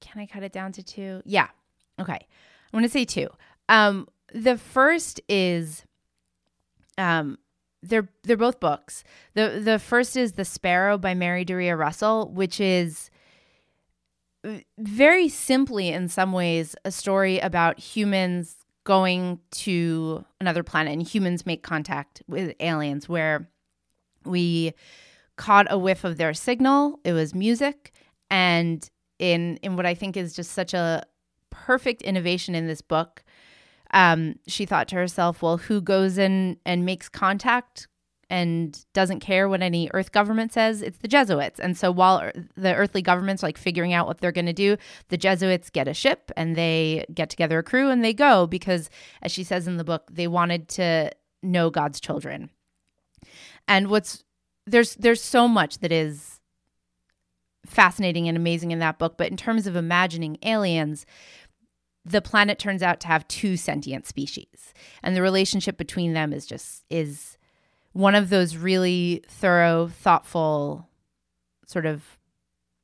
can 0.00 0.20
I 0.20 0.26
cut 0.26 0.42
it 0.42 0.52
down 0.52 0.72
to 0.72 0.82
two? 0.82 1.22
Yeah. 1.24 1.48
Okay. 2.00 2.26
I'm 2.72 2.78
going 2.78 2.84
to 2.84 2.90
say 2.90 3.04
two. 3.04 3.28
Um, 3.68 4.08
the 4.32 4.58
first 4.58 5.20
is 5.28 5.84
um, 6.96 7.38
they're 7.82 8.08
they're 8.24 8.36
both 8.36 8.60
books. 8.60 9.04
The 9.34 9.60
the 9.62 9.78
first 9.78 10.16
is 10.16 10.32
The 10.32 10.44
Sparrow 10.44 10.98
by 10.98 11.14
Mary 11.14 11.44
Doria 11.44 11.76
Russell, 11.76 12.30
which 12.30 12.60
is 12.60 13.10
very 14.78 15.28
simply 15.28 15.88
in 15.88 16.08
some 16.08 16.32
ways 16.32 16.76
a 16.84 16.90
story 16.90 17.38
about 17.38 17.78
humans 17.78 18.56
going 18.84 19.38
to 19.50 20.24
another 20.40 20.62
planet 20.62 20.92
and 20.92 21.02
humans 21.02 21.44
make 21.44 21.62
contact 21.62 22.22
with 22.26 22.54
aliens 22.60 23.08
where 23.08 23.50
we 24.24 24.72
caught 25.36 25.66
a 25.70 25.78
whiff 25.78 26.04
of 26.04 26.16
their 26.16 26.32
signal. 26.32 26.98
It 27.04 27.12
was 27.12 27.34
music 27.34 27.92
and 28.30 28.88
in 29.18 29.58
in 29.62 29.76
what 29.76 29.86
I 29.86 29.94
think 29.94 30.16
is 30.16 30.34
just 30.34 30.52
such 30.52 30.74
a 30.74 31.04
perfect 31.66 32.02
innovation 32.02 32.54
in 32.54 32.66
this 32.66 32.80
book. 32.82 33.22
Um, 33.92 34.38
she 34.46 34.66
thought 34.66 34.88
to 34.88 34.96
herself, 34.96 35.42
well, 35.42 35.56
who 35.56 35.80
goes 35.80 36.18
in 36.18 36.58
and 36.66 36.84
makes 36.84 37.08
contact 37.08 37.88
and 38.30 38.84
doesn't 38.92 39.20
care 39.20 39.48
what 39.48 39.62
any 39.62 39.90
Earth 39.94 40.12
government 40.12 40.52
says? 40.52 40.82
It's 40.82 40.98
the 40.98 41.08
Jesuits. 41.08 41.58
And 41.58 41.76
so 41.76 41.90
while 41.90 42.30
the 42.56 42.74
earthly 42.74 43.00
government's 43.00 43.42
are 43.42 43.46
like 43.46 43.56
figuring 43.56 43.94
out 43.94 44.06
what 44.06 44.18
they're 44.18 44.32
going 44.32 44.46
to 44.46 44.52
do, 44.52 44.76
the 45.08 45.16
Jesuits 45.16 45.70
get 45.70 45.88
a 45.88 45.94
ship 45.94 46.30
and 46.36 46.54
they 46.54 47.06
get 47.14 47.30
together 47.30 47.58
a 47.58 47.62
crew 47.62 47.90
and 47.90 48.04
they 48.04 48.12
go 48.12 48.46
because, 48.46 48.90
as 49.22 49.32
she 49.32 49.44
says 49.44 49.66
in 49.66 49.78
the 49.78 49.84
book, 49.84 50.10
they 50.12 50.28
wanted 50.28 50.68
to 50.68 51.10
know 51.42 51.70
God's 51.70 52.00
children. 52.00 52.50
And 53.66 53.88
what's 53.88 54.24
there's 54.66 54.94
there's 54.96 55.22
so 55.22 55.48
much 55.48 55.78
that 55.78 55.92
is 55.92 56.38
fascinating 57.64 58.28
and 58.28 58.36
amazing 58.36 58.70
in 58.70 58.78
that 58.80 58.98
book. 58.98 59.16
But 59.16 59.30
in 59.30 59.36
terms 59.36 59.66
of 59.66 59.76
imagining 59.76 60.38
aliens, 60.42 61.06
the 62.10 62.22
planet 62.22 62.58
turns 62.58 62.82
out 62.82 63.00
to 63.00 63.06
have 63.06 63.26
two 63.28 63.56
sentient 63.56 64.06
species, 64.06 64.72
and 65.02 65.16
the 65.16 65.22
relationship 65.22 65.76
between 65.76 66.12
them 66.12 66.32
is 66.32 66.46
just 66.46 66.84
is 66.90 67.36
one 67.92 68.14
of 68.14 68.30
those 68.30 68.56
really 68.56 69.24
thorough, 69.28 69.88
thoughtful, 69.88 70.88
sort 71.66 71.86
of 71.86 72.18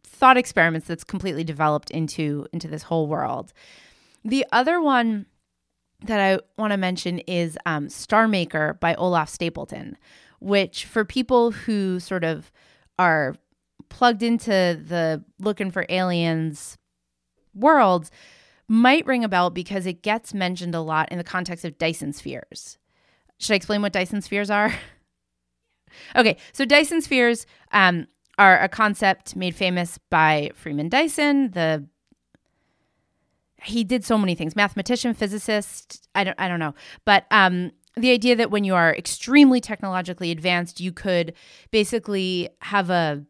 thought 0.03 0.37
experiments 0.37 0.87
that's 0.87 1.05
completely 1.05 1.45
developed 1.45 1.91
into 1.91 2.47
into 2.53 2.69
this 2.69 2.85
whole 2.85 3.07
world. 3.07 3.53
The 4.25 4.47
other 4.53 4.81
one 4.81 5.27
that 6.05 6.21
I 6.21 6.39
want 6.61 6.73
to 6.73 6.77
mention 6.77 7.21
is 7.21 7.59
um, 7.67 7.89
Star 7.89 8.29
Maker 8.29 8.77
by 8.81 8.95
Olaf 8.95 9.31
Stapledon 9.31 9.97
which 10.45 10.85
for 10.85 11.07
people 11.07 11.53
who 11.53 11.99
sort 11.99 12.23
of 12.23 12.53
are 12.99 13.35
plugged 13.89 14.23
into 14.23 14.51
the 14.51 15.25
looking 15.39 15.71
for 15.71 15.87
aliens 15.89 16.77
world 17.55 18.11
might 18.69 19.07
ring 19.07 19.25
a 19.25 19.29
bell 19.29 19.51
because 19.51 19.87
it 19.87 20.03
gets 20.03 20.33
mentioned 20.35 20.75
a 20.75 20.81
lot 20.81 21.11
in 21.11 21.19
the 21.19 21.25
context 21.25 21.65
of 21.65 21.79
Dyson 21.79 22.13
spheres. 22.13 22.79
Should 23.39 23.53
I 23.53 23.57
explain 23.57 23.83
what 23.83 23.93
Dyson 23.93 24.23
spheres 24.23 24.51
are? 24.51 24.73
okay, 26.17 26.37
so 26.53 26.65
Dyson 26.65 27.01
spheres 27.01 27.47
um, 27.73 28.07
are 28.39 28.59
a 28.61 28.69
concept 28.69 29.37
made 29.37 29.55
famous 29.55 29.99
by 30.11 30.51
Freeman 30.55 30.89
Dyson, 30.89 31.51
the 31.51 31.87
he 33.65 33.83
did 33.83 34.05
so 34.05 34.19
many 34.19 34.35
things 34.35 34.55
mathematician 34.55 35.15
physicist 35.15 36.07
i 36.15 36.23
don't 36.23 36.39
i 36.39 36.49
don't 36.49 36.59
know 36.59 36.75
but 37.05 37.25
um 37.31 37.71
the 37.97 38.11
idea 38.11 38.37
that 38.37 38.51
when 38.51 38.65
you 38.65 38.75
are 38.75 38.95
extremely 38.95 39.61
technologically 39.61 40.31
advanced 40.31 40.81
you 40.81 40.93
could 40.93 41.33
basically 41.71 42.49
have 42.61 42.91
a 42.91 43.25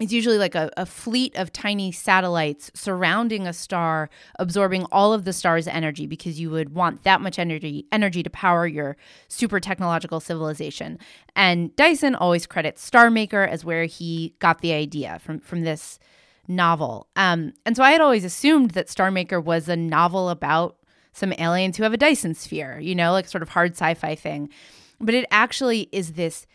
it's 0.00 0.12
usually 0.12 0.38
like 0.38 0.54
a, 0.54 0.70
a 0.76 0.86
fleet 0.86 1.36
of 1.36 1.52
tiny 1.52 1.90
satellites 1.92 2.70
surrounding 2.74 3.46
a 3.46 3.52
star, 3.52 4.10
absorbing 4.38 4.84
all 4.92 5.12
of 5.12 5.24
the 5.24 5.32
star's 5.32 5.66
energy 5.66 6.06
because 6.06 6.38
you 6.38 6.50
would 6.50 6.74
want 6.74 7.02
that 7.04 7.20
much 7.20 7.38
energy 7.38 7.86
energy 7.90 8.22
to 8.22 8.30
power 8.30 8.66
your 8.66 8.96
super 9.28 9.60
technological 9.60 10.20
civilization. 10.20 10.98
And 11.34 11.74
Dyson 11.76 12.14
always 12.14 12.46
credits 12.46 12.82
Star 12.82 13.10
Maker 13.10 13.42
as 13.42 13.64
where 13.64 13.84
he 13.84 14.34
got 14.38 14.60
the 14.60 14.72
idea 14.72 15.18
from 15.20 15.40
from 15.40 15.62
this 15.62 15.98
novel. 16.46 17.08
Um, 17.16 17.52
and 17.66 17.76
so 17.76 17.82
I 17.82 17.92
had 17.92 18.00
always 18.00 18.24
assumed 18.24 18.72
that 18.72 18.88
Star 18.88 19.10
Maker 19.10 19.40
was 19.40 19.68
a 19.68 19.76
novel 19.76 20.30
about 20.30 20.76
some 21.12 21.32
aliens 21.38 21.76
who 21.76 21.82
have 21.82 21.92
a 21.92 21.98
Dyson 21.98 22.34
sphere, 22.34 22.78
you 22.78 22.94
know, 22.94 23.12
like 23.12 23.28
sort 23.28 23.42
of 23.42 23.50
hard 23.50 23.72
sci-fi 23.72 24.14
thing. 24.14 24.48
But 25.00 25.14
it 25.14 25.26
actually 25.30 25.88
is 25.92 26.12
this 26.14 26.46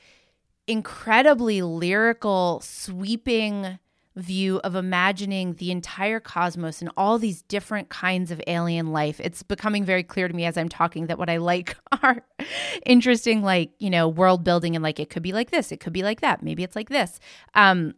incredibly 0.67 1.61
lyrical, 1.61 2.61
sweeping 2.63 3.79
view 4.15 4.59
of 4.59 4.75
imagining 4.75 5.53
the 5.55 5.71
entire 5.71 6.19
cosmos 6.19 6.81
and 6.81 6.91
all 6.95 7.17
these 7.17 7.41
different 7.43 7.89
kinds 7.89 8.29
of 8.29 8.41
alien 8.45 8.91
life. 8.91 9.19
It's 9.19 9.41
becoming 9.41 9.83
very 9.83 10.03
clear 10.03 10.27
to 10.27 10.33
me 10.33 10.45
as 10.45 10.57
I'm 10.57 10.69
talking 10.69 11.07
that 11.07 11.17
what 11.17 11.29
I 11.29 11.37
like 11.37 11.75
are 12.03 12.23
interesting, 12.85 13.41
like, 13.41 13.71
you 13.79 13.89
know, 13.89 14.07
world 14.07 14.43
building 14.43 14.75
and 14.75 14.83
like 14.83 14.99
it 14.99 15.09
could 15.09 15.23
be 15.23 15.33
like 15.33 15.49
this, 15.49 15.71
it 15.71 15.79
could 15.79 15.93
be 15.93 16.03
like 16.03 16.21
that, 16.21 16.43
maybe 16.43 16.63
it's 16.63 16.75
like 16.75 16.89
this. 16.89 17.19
Um, 17.55 17.95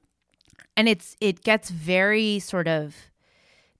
and 0.77 0.87
it's 0.87 1.15
it 1.21 1.41
gets 1.43 1.69
very 1.69 2.39
sort 2.39 2.67
of 2.67 2.95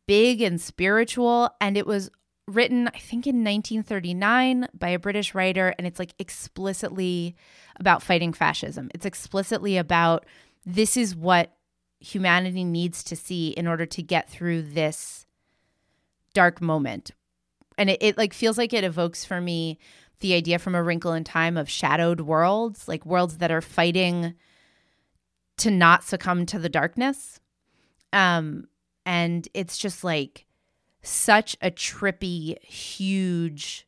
big 0.08 0.42
and 0.42 0.62
spiritual 0.62 1.50
and 1.60 1.78
it 1.78 1.88
was 1.88 2.10
written 2.48 2.88
i 2.90 3.00
think 3.00 3.26
in 3.26 3.44
1939 3.44 4.68
by 4.78 4.90
a 4.90 5.00
british 5.00 5.34
writer 5.34 5.74
and 5.78 5.88
it's 5.88 6.00
like 6.00 6.14
explicitly 6.20 7.36
about 7.80 8.04
fighting 8.04 8.34
fascism. 8.34 8.90
It's 8.94 9.06
explicitly 9.06 9.78
about 9.78 10.26
this 10.66 10.98
is 10.98 11.16
what 11.16 11.52
humanity 12.00 12.64
needs 12.64 13.04
to 13.06 13.16
see 13.16 13.50
in 13.50 13.68
order 13.68 13.86
to 13.86 14.04
get 14.04 14.30
through 14.30 14.62
this 14.62 15.26
dark 16.34 16.62
moment. 16.62 17.12
And 17.78 17.90
it, 17.90 18.02
it 18.02 18.18
like 18.18 18.34
feels 18.34 18.58
like 18.58 18.74
it 18.74 18.84
evokes 18.84 19.26
for 19.26 19.42
me 19.42 19.80
the 20.20 20.34
idea 20.34 20.60
from 20.60 20.76
a 20.76 20.84
wrinkle 20.84 21.14
in 21.14 21.24
time 21.24 21.58
of 21.58 21.70
shadowed 21.70 22.22
worlds 22.22 22.88
like 22.88 23.06
worlds 23.06 23.40
that 23.40 23.52
are 23.52 23.62
fighting 23.62 24.34
to 25.58 25.72
not 25.72 26.04
succumb 26.04 26.46
to 26.46 26.60
the 26.60 26.70
darkness. 26.70 27.40
Um 28.14 28.68
and 29.06 29.48
it's 29.54 29.78
just 29.78 30.04
like 30.04 30.45
such 31.08 31.56
a 31.62 31.72
trippy, 31.72 32.62
huge 32.64 33.88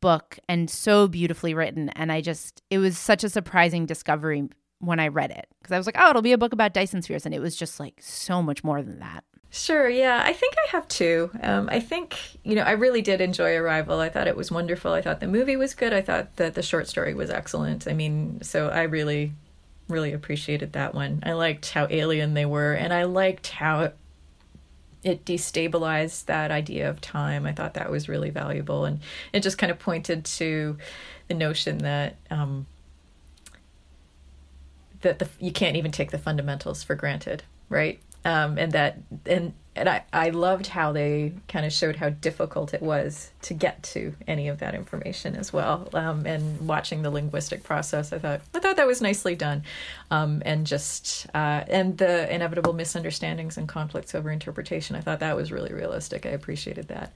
book 0.00 0.38
and 0.48 0.70
so 0.70 1.08
beautifully 1.08 1.54
written. 1.54 1.90
And 1.90 2.10
I 2.10 2.20
just, 2.20 2.62
it 2.70 2.78
was 2.78 2.98
such 2.98 3.24
a 3.24 3.28
surprising 3.28 3.86
discovery 3.86 4.48
when 4.78 4.98
I 4.98 5.08
read 5.08 5.30
it 5.30 5.46
because 5.60 5.72
I 5.72 5.78
was 5.78 5.86
like, 5.86 5.96
oh, 5.98 6.10
it'll 6.10 6.22
be 6.22 6.32
a 6.32 6.38
book 6.38 6.52
about 6.52 6.72
Dyson 6.72 7.02
spheres. 7.02 7.26
And 7.26 7.34
it 7.34 7.40
was 7.40 7.56
just 7.56 7.78
like 7.78 8.00
so 8.00 8.42
much 8.42 8.64
more 8.64 8.82
than 8.82 8.98
that. 9.00 9.24
Sure, 9.52 9.88
yeah. 9.88 10.22
I 10.24 10.32
think 10.32 10.54
I 10.64 10.70
have 10.70 10.86
two. 10.86 11.28
Um, 11.42 11.68
I 11.72 11.80
think, 11.80 12.16
you 12.44 12.54
know, 12.54 12.62
I 12.62 12.72
really 12.72 13.02
did 13.02 13.20
enjoy 13.20 13.56
Arrival. 13.56 13.98
I 13.98 14.08
thought 14.08 14.28
it 14.28 14.36
was 14.36 14.52
wonderful. 14.52 14.92
I 14.92 15.02
thought 15.02 15.18
the 15.18 15.26
movie 15.26 15.56
was 15.56 15.74
good. 15.74 15.92
I 15.92 16.02
thought 16.02 16.36
that 16.36 16.54
the 16.54 16.62
short 16.62 16.86
story 16.86 17.14
was 17.14 17.30
excellent. 17.30 17.88
I 17.88 17.92
mean, 17.92 18.42
so 18.42 18.68
I 18.68 18.82
really, 18.82 19.32
really 19.88 20.12
appreciated 20.12 20.72
that 20.74 20.94
one. 20.94 21.20
I 21.24 21.32
liked 21.32 21.70
how 21.72 21.88
alien 21.90 22.34
they 22.34 22.46
were, 22.46 22.74
and 22.74 22.92
I 22.92 23.02
liked 23.04 23.48
how 23.48 23.90
it 25.02 25.24
destabilized 25.24 26.26
that 26.26 26.50
idea 26.50 26.88
of 26.88 27.00
time. 27.00 27.46
I 27.46 27.52
thought 27.52 27.74
that 27.74 27.90
was 27.90 28.08
really 28.08 28.30
valuable, 28.30 28.84
and 28.84 29.00
it 29.32 29.42
just 29.42 29.58
kind 29.58 29.70
of 29.70 29.78
pointed 29.78 30.24
to 30.24 30.76
the 31.28 31.34
notion 31.34 31.78
that 31.78 32.16
um, 32.30 32.66
that 35.00 35.18
the, 35.18 35.28
you 35.38 35.52
can't 35.52 35.76
even 35.76 35.90
take 35.90 36.10
the 36.10 36.18
fundamentals 36.18 36.82
for 36.82 36.94
granted, 36.94 37.42
right? 37.68 38.00
Um, 38.24 38.58
and 38.58 38.72
that 38.72 38.98
and 39.26 39.54
and 39.76 39.88
I, 39.88 40.02
I 40.12 40.30
loved 40.30 40.66
how 40.66 40.92
they 40.92 41.32
kind 41.46 41.64
of 41.64 41.72
showed 41.72 41.96
how 41.96 42.10
difficult 42.10 42.74
it 42.74 42.82
was 42.82 43.30
to 43.42 43.54
get 43.54 43.82
to 43.84 44.14
any 44.26 44.48
of 44.48 44.58
that 44.58 44.74
information 44.74 45.36
as 45.36 45.52
well. 45.52 45.88
Um, 45.94 46.26
and 46.26 46.66
watching 46.66 47.02
the 47.02 47.10
linguistic 47.10 47.62
process, 47.62 48.12
I 48.12 48.18
thought 48.18 48.40
I 48.52 48.58
thought 48.58 48.76
that 48.76 48.86
was 48.86 49.00
nicely 49.00 49.36
done, 49.36 49.62
um, 50.10 50.42
and 50.44 50.66
just 50.66 51.26
uh, 51.34 51.64
and 51.68 51.96
the 51.98 52.32
inevitable 52.34 52.72
misunderstandings 52.72 53.56
and 53.56 53.68
conflicts 53.68 54.14
over 54.14 54.30
interpretation. 54.30 54.96
I 54.96 55.02
thought 55.02 55.20
that 55.20 55.36
was 55.36 55.52
really 55.52 55.72
realistic. 55.72 56.26
I 56.26 56.30
appreciated 56.30 56.88
that. 56.88 57.12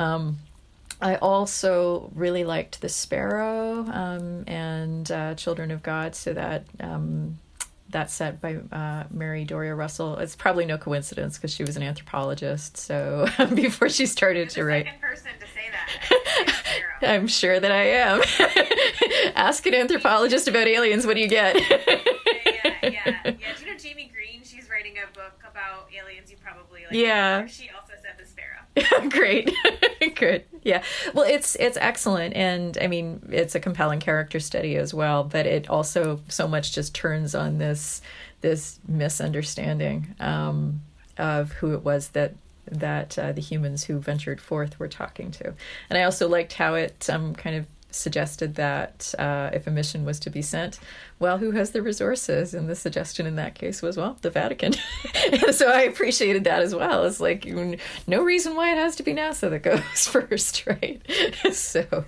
Um, 0.00 0.38
I 1.00 1.16
also 1.16 2.10
really 2.14 2.44
liked 2.44 2.80
the 2.80 2.88
Sparrow 2.88 3.86
um, 3.90 4.44
and 4.46 5.10
uh, 5.10 5.34
Children 5.34 5.70
of 5.70 5.82
God, 5.82 6.14
so 6.16 6.32
that 6.32 6.64
um, 6.80 7.38
that 7.92 8.10
set 8.10 8.40
by 8.40 8.56
uh, 8.72 9.04
Mary 9.10 9.44
Doria 9.44 9.74
Russell. 9.74 10.16
It's 10.18 10.36
probably 10.36 10.66
no 10.66 10.76
coincidence 10.76 11.36
because 11.36 11.52
she 11.54 11.62
was 11.62 11.76
an 11.76 11.82
anthropologist. 11.82 12.76
So 12.76 13.26
before 13.54 13.88
she 13.88 14.06
started 14.06 14.50
to 14.50 14.64
write, 14.64 14.86
person 15.00 15.30
to 15.38 15.46
say 15.46 15.70
that. 15.70 16.62
I'm 17.02 17.26
sure 17.26 17.58
that 17.58 17.72
I 17.72 17.84
am. 17.84 18.22
Ask 19.36 19.66
an 19.66 19.74
anthropologist 19.74 20.48
about 20.48 20.66
aliens. 20.66 21.06
What 21.06 21.14
do 21.14 21.20
you 21.20 21.28
get? 21.28 21.56
yeah, 21.56 22.74
yeah, 22.82 22.90
yeah. 22.92 23.22
Do 23.24 23.64
you 23.64 23.66
know 23.66 23.78
Jaime 23.82 24.10
Green? 24.12 24.42
She's 24.44 24.68
writing 24.70 24.94
a 24.98 25.12
book 25.14 25.40
about 25.48 25.88
aliens. 25.96 26.30
You 26.30 26.36
probably 26.42 26.82
like. 26.82 26.92
Yeah. 26.92 27.46
She 27.46 27.70
also 27.70 27.94
said 28.02 28.14
the 28.18 28.26
sparrow. 28.26 29.08
Great, 29.10 29.52
good. 30.22 30.44
Yeah. 30.64 30.84
Well, 31.12 31.24
it's 31.28 31.56
it's 31.56 31.76
excellent, 31.76 32.36
and 32.36 32.78
I 32.80 32.86
mean, 32.86 33.28
it's 33.32 33.56
a 33.56 33.58
compelling 33.58 33.98
character 33.98 34.38
study 34.38 34.76
as 34.76 34.94
well. 34.94 35.24
But 35.24 35.44
it 35.44 35.68
also 35.68 36.20
so 36.28 36.46
much 36.46 36.70
just 36.72 36.94
turns 36.94 37.34
on 37.34 37.58
this 37.58 38.00
this 38.42 38.78
misunderstanding 38.86 40.14
um, 40.20 40.80
of 41.18 41.50
who 41.50 41.74
it 41.74 41.82
was 41.82 42.10
that 42.10 42.34
that 42.70 43.18
uh, 43.18 43.32
the 43.32 43.40
humans 43.40 43.82
who 43.82 43.98
ventured 43.98 44.40
forth 44.40 44.78
were 44.78 44.86
talking 44.86 45.32
to. 45.32 45.52
And 45.90 45.98
I 45.98 46.04
also 46.04 46.28
liked 46.28 46.52
how 46.52 46.74
it 46.74 47.10
um, 47.10 47.34
kind 47.34 47.56
of 47.56 47.66
suggested 47.94 48.56
that 48.56 49.14
uh, 49.18 49.50
if 49.52 49.66
a 49.66 49.70
mission 49.70 50.04
was 50.04 50.18
to 50.20 50.30
be 50.30 50.42
sent, 50.42 50.78
well, 51.18 51.38
who 51.38 51.52
has 51.52 51.70
the 51.70 51.82
resources? 51.82 52.54
And 52.54 52.68
the 52.68 52.74
suggestion 52.74 53.26
in 53.26 53.36
that 53.36 53.54
case 53.54 53.82
was, 53.82 53.96
well, 53.96 54.18
the 54.22 54.30
Vatican. 54.30 54.72
so 55.52 55.70
I 55.70 55.82
appreciated 55.82 56.44
that 56.44 56.62
as 56.62 56.74
well. 56.74 57.04
It's 57.04 57.20
like 57.20 57.46
no 58.06 58.22
reason 58.22 58.56
why 58.56 58.72
it 58.72 58.78
has 58.78 58.96
to 58.96 59.02
be 59.02 59.14
NASA 59.14 59.50
that 59.50 59.62
goes 59.62 59.80
first, 60.06 60.66
right? 60.66 61.00
so, 61.52 62.04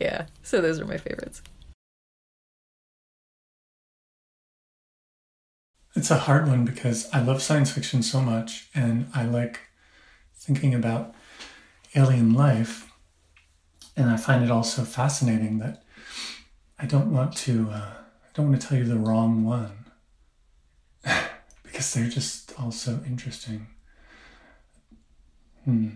yeah. 0.00 0.26
So 0.42 0.60
those 0.60 0.80
are 0.80 0.86
my 0.86 0.96
favorites. 0.96 1.42
It's 5.94 6.10
a 6.10 6.18
hard 6.18 6.46
one 6.46 6.64
because 6.64 7.08
I 7.12 7.20
love 7.20 7.42
science 7.42 7.72
fiction 7.72 8.02
so 8.02 8.20
much 8.20 8.68
and 8.74 9.08
I 9.14 9.24
like 9.24 9.60
thinking 10.34 10.72
about 10.74 11.14
alien 11.94 12.34
life 12.34 12.87
and 13.98 14.10
I 14.10 14.16
find 14.16 14.44
it 14.44 14.50
also 14.50 14.84
fascinating 14.84 15.58
that 15.58 15.82
I 16.78 16.86
don't 16.86 17.12
want 17.12 17.36
to 17.38 17.68
uh, 17.70 17.92
I 18.22 18.28
don't 18.32 18.48
want 18.48 18.60
to 18.60 18.66
tell 18.66 18.78
you 18.78 18.84
the 18.84 18.96
wrong 18.96 19.44
one 19.44 19.86
because 21.64 21.92
they're 21.92 22.08
just 22.08 22.58
all 22.58 22.70
so 22.70 23.00
interesting. 23.04 23.66
Hmm. 25.64 25.88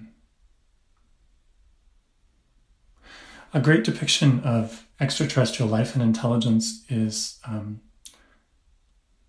A 3.54 3.60
great 3.60 3.84
depiction 3.84 4.40
of 4.40 4.86
extraterrestrial 4.98 5.70
life 5.70 5.94
and 5.94 6.02
intelligence 6.02 6.84
is 6.88 7.38
um, 7.46 7.82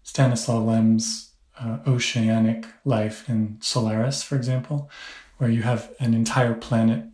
Stanislaw 0.01 0.59
Lem's 0.59 1.33
uh, 1.59 1.79
oceanic 1.85 2.65
life 2.85 3.29
in 3.29 3.57
Solaris, 3.61 4.23
for 4.23 4.35
example, 4.35 4.89
where 5.37 5.49
you 5.49 5.61
have 5.61 5.91
an 5.99 6.13
entire 6.13 6.53
planet 6.53 7.05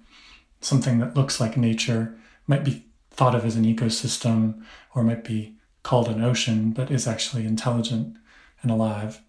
something 0.61 0.99
that 0.99 1.15
looks 1.15 1.39
like 1.39 1.57
nature, 1.57 2.17
might 2.47 2.63
be 2.63 2.85
thought 3.11 3.35
of 3.35 3.45
as 3.45 3.55
an 3.55 3.65
ecosystem 3.65 4.63
or 4.93 5.03
might 5.03 5.23
be 5.23 5.55
called 5.83 6.07
an 6.07 6.23
ocean, 6.23 6.71
but 6.71 6.91
is 6.91 7.07
actually 7.07 7.45
intelligent 7.45 8.17
and 8.61 8.71
alive. 8.71 9.21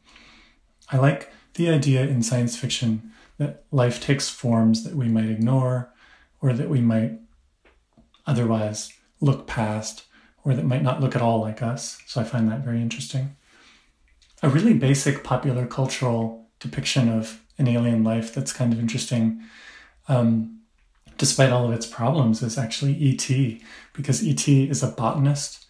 I 0.90 0.96
like 0.96 1.32
the 1.54 1.68
idea 1.68 2.02
in 2.02 2.22
science 2.22 2.56
fiction 2.56 3.12
that 3.38 3.64
life 3.70 4.00
takes 4.00 4.28
forms 4.28 4.84
that 4.84 4.94
we 4.94 5.08
might 5.08 5.30
ignore 5.30 5.92
or 6.40 6.52
that 6.52 6.68
we 6.68 6.80
might 6.80 7.18
otherwise 8.26 8.92
look 9.20 9.46
past 9.46 10.04
or 10.44 10.54
that 10.54 10.64
might 10.64 10.82
not 10.82 11.00
look 11.00 11.14
at 11.14 11.22
all 11.22 11.40
like 11.40 11.62
us. 11.62 12.02
So 12.06 12.20
I 12.20 12.24
find 12.24 12.48
that 12.48 12.64
very 12.64 12.80
interesting. 12.80 13.36
A 14.42 14.48
really 14.48 14.74
basic 14.74 15.22
popular 15.22 15.66
cultural 15.66 16.48
depiction 16.60 17.08
of 17.08 17.42
an 17.58 17.68
alien 17.68 18.02
life 18.04 18.32
that's 18.32 18.52
kind 18.52 18.72
of 18.72 18.78
interesting 18.78 19.42
um, 20.08 20.59
despite 21.20 21.52
all 21.52 21.66
of 21.66 21.72
its 21.72 21.84
problems, 21.84 22.42
is 22.42 22.56
actually 22.56 22.94
E.T., 22.94 23.60
because 23.92 24.26
E.T. 24.26 24.70
is 24.70 24.82
a 24.82 24.88
botanist 24.88 25.66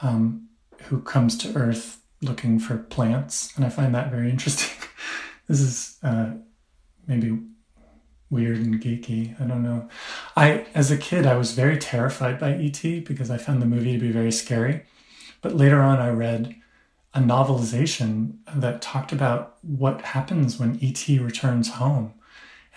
um, 0.00 0.48
who 0.84 1.02
comes 1.02 1.36
to 1.36 1.54
Earth 1.54 2.00
looking 2.22 2.58
for 2.58 2.78
plants, 2.78 3.54
and 3.54 3.66
I 3.66 3.68
find 3.68 3.94
that 3.94 4.10
very 4.10 4.30
interesting. 4.30 4.74
this 5.46 5.60
is 5.60 5.98
uh, 6.02 6.30
maybe 7.06 7.38
weird 8.30 8.56
and 8.56 8.80
geeky. 8.80 9.38
I 9.38 9.44
don't 9.44 9.62
know. 9.62 9.90
I, 10.34 10.64
as 10.74 10.90
a 10.90 10.96
kid, 10.96 11.26
I 11.26 11.36
was 11.36 11.52
very 11.52 11.76
terrified 11.76 12.40
by 12.40 12.56
E.T. 12.56 13.00
because 13.00 13.30
I 13.30 13.36
found 13.36 13.60
the 13.60 13.66
movie 13.66 13.92
to 13.92 13.98
be 13.98 14.10
very 14.10 14.32
scary. 14.32 14.84
But 15.42 15.54
later 15.54 15.82
on, 15.82 15.98
I 15.98 16.08
read 16.08 16.56
a 17.12 17.20
novelization 17.20 18.38
that 18.54 18.80
talked 18.80 19.12
about 19.12 19.58
what 19.60 20.00
happens 20.00 20.58
when 20.58 20.78
ET 20.82 21.06
returns 21.08 21.72
home. 21.72 22.14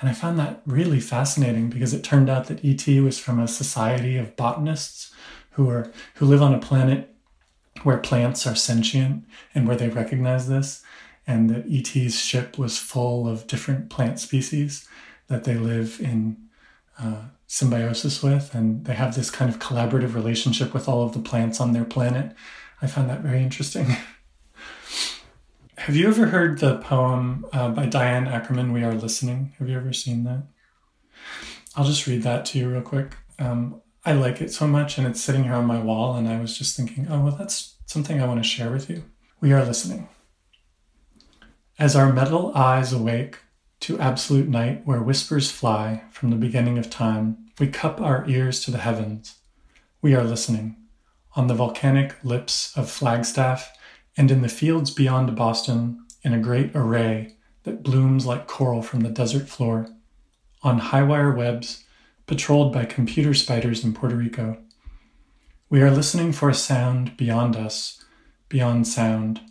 And 0.01 0.09
I 0.09 0.13
found 0.13 0.37
that 0.39 0.61
really 0.65 0.99
fascinating 0.99 1.69
because 1.69 1.93
it 1.93 2.03
turned 2.03 2.29
out 2.29 2.47
that 2.47 2.65
ET 2.65 2.85
was 3.01 3.19
from 3.19 3.39
a 3.39 3.47
society 3.47 4.17
of 4.17 4.35
botanists 4.35 5.13
who 5.51 5.69
are 5.69 5.91
who 6.15 6.25
live 6.25 6.41
on 6.41 6.53
a 6.53 6.59
planet 6.59 7.15
where 7.83 7.97
plants 7.97 8.45
are 8.45 8.55
sentient 8.55 9.23
and 9.55 9.67
where 9.67 9.77
they 9.77 9.89
recognize 9.89 10.49
this 10.49 10.83
and 11.27 11.49
that 11.49 11.65
ET's 11.69 12.19
ship 12.19 12.57
was 12.57 12.77
full 12.77 13.27
of 13.27 13.47
different 13.47 13.89
plant 13.89 14.19
species 14.19 14.87
that 15.27 15.43
they 15.43 15.55
live 15.55 15.99
in 16.01 16.37
uh, 16.99 17.25
symbiosis 17.47 18.23
with, 18.23 18.53
and 18.53 18.85
they 18.85 18.93
have 18.93 19.15
this 19.15 19.29
kind 19.29 19.49
of 19.49 19.59
collaborative 19.59 20.13
relationship 20.13 20.73
with 20.73 20.87
all 20.87 21.03
of 21.03 21.13
the 21.13 21.19
plants 21.19 21.61
on 21.61 21.73
their 21.73 21.85
planet. 21.85 22.35
I 22.81 22.87
found 22.87 23.09
that 23.09 23.21
very 23.21 23.41
interesting. 23.41 23.95
have 25.81 25.95
you 25.95 26.07
ever 26.07 26.27
heard 26.27 26.59
the 26.59 26.77
poem 26.77 27.43
uh, 27.53 27.67
by 27.69 27.87
Diane 27.87 28.27
Ackerman, 28.27 28.71
We 28.71 28.83
Are 28.83 28.93
Listening? 28.93 29.53
Have 29.57 29.67
you 29.67 29.75
ever 29.75 29.91
seen 29.93 30.25
that? 30.25 30.43
I'll 31.75 31.85
just 31.85 32.05
read 32.05 32.21
that 32.21 32.45
to 32.45 32.59
you 32.59 32.69
real 32.69 32.83
quick. 32.83 33.15
Um, 33.39 33.81
I 34.05 34.13
like 34.13 34.41
it 34.41 34.53
so 34.53 34.67
much, 34.67 34.99
and 34.99 35.07
it's 35.07 35.19
sitting 35.19 35.43
here 35.43 35.55
on 35.55 35.65
my 35.65 35.79
wall, 35.79 36.15
and 36.15 36.27
I 36.27 36.39
was 36.39 36.55
just 36.55 36.77
thinking, 36.77 37.07
oh, 37.09 37.21
well, 37.21 37.35
that's 37.35 37.77
something 37.87 38.21
I 38.21 38.27
want 38.27 38.43
to 38.43 38.47
share 38.47 38.69
with 38.69 38.91
you. 38.91 39.05
We 39.39 39.53
are 39.53 39.65
listening. 39.65 40.07
As 41.79 41.95
our 41.95 42.13
metal 42.13 42.51
eyes 42.53 42.93
awake 42.93 43.39
to 43.79 43.99
absolute 43.99 44.47
night 44.47 44.83
where 44.85 45.01
whispers 45.01 45.49
fly 45.49 46.03
from 46.11 46.29
the 46.29 46.35
beginning 46.35 46.77
of 46.77 46.91
time, 46.91 47.47
we 47.59 47.65
cup 47.65 47.99
our 47.99 48.23
ears 48.29 48.63
to 48.65 48.71
the 48.71 48.77
heavens. 48.77 49.39
We 49.99 50.13
are 50.13 50.23
listening. 50.23 50.75
On 51.35 51.47
the 51.47 51.55
volcanic 51.55 52.23
lips 52.23 52.71
of 52.77 52.91
Flagstaff 52.91 53.75
and 54.17 54.31
in 54.31 54.41
the 54.41 54.49
fields 54.49 54.91
beyond 54.91 55.35
Boston, 55.35 56.05
in 56.23 56.33
a 56.33 56.39
great 56.39 56.71
array 56.75 57.35
that 57.63 57.83
blooms 57.83 58.25
like 58.25 58.47
coral 58.47 58.81
from 58.81 59.01
the 59.01 59.09
desert 59.09 59.47
floor, 59.47 59.87
on 60.63 60.79
high 60.79 61.03
wire 61.03 61.31
webs 61.31 61.83
patrolled 62.27 62.71
by 62.71 62.85
computer 62.85 63.33
spiders 63.33 63.83
in 63.83 63.93
Puerto 63.93 64.15
Rico. 64.15 64.57
We 65.69 65.81
are 65.81 65.91
listening 65.91 66.33
for 66.33 66.49
a 66.49 66.53
sound 66.53 67.17
beyond 67.17 67.55
us, 67.55 68.03
beyond 68.49 68.87
sound, 68.87 69.41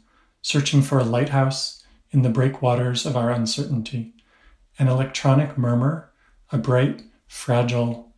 searching 0.43 0.83
for 0.83 0.99
a 0.99 1.05
lighthouse 1.05 1.85
in 2.11 2.23
the 2.23 2.29
breakwaters 2.29 3.07
of 3.07 3.17
our 3.17 3.31
uncertainty, 3.31 4.15
an 4.79 4.89
electronic 4.89 5.57
murmur, 5.57 6.13
a 6.53 6.59
bright, 6.59 7.03
fragile 7.27 8.13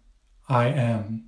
I 0.48 0.66
am. 0.66 1.24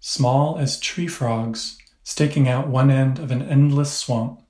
Small 0.00 0.58
as 0.58 0.80
tree 0.80 1.06
frogs, 1.06 1.78
staking 2.04 2.48
out 2.48 2.68
one 2.68 2.90
end 2.90 3.18
of 3.18 3.30
an 3.30 3.42
endless 3.42 3.92
swamp, 3.92 4.40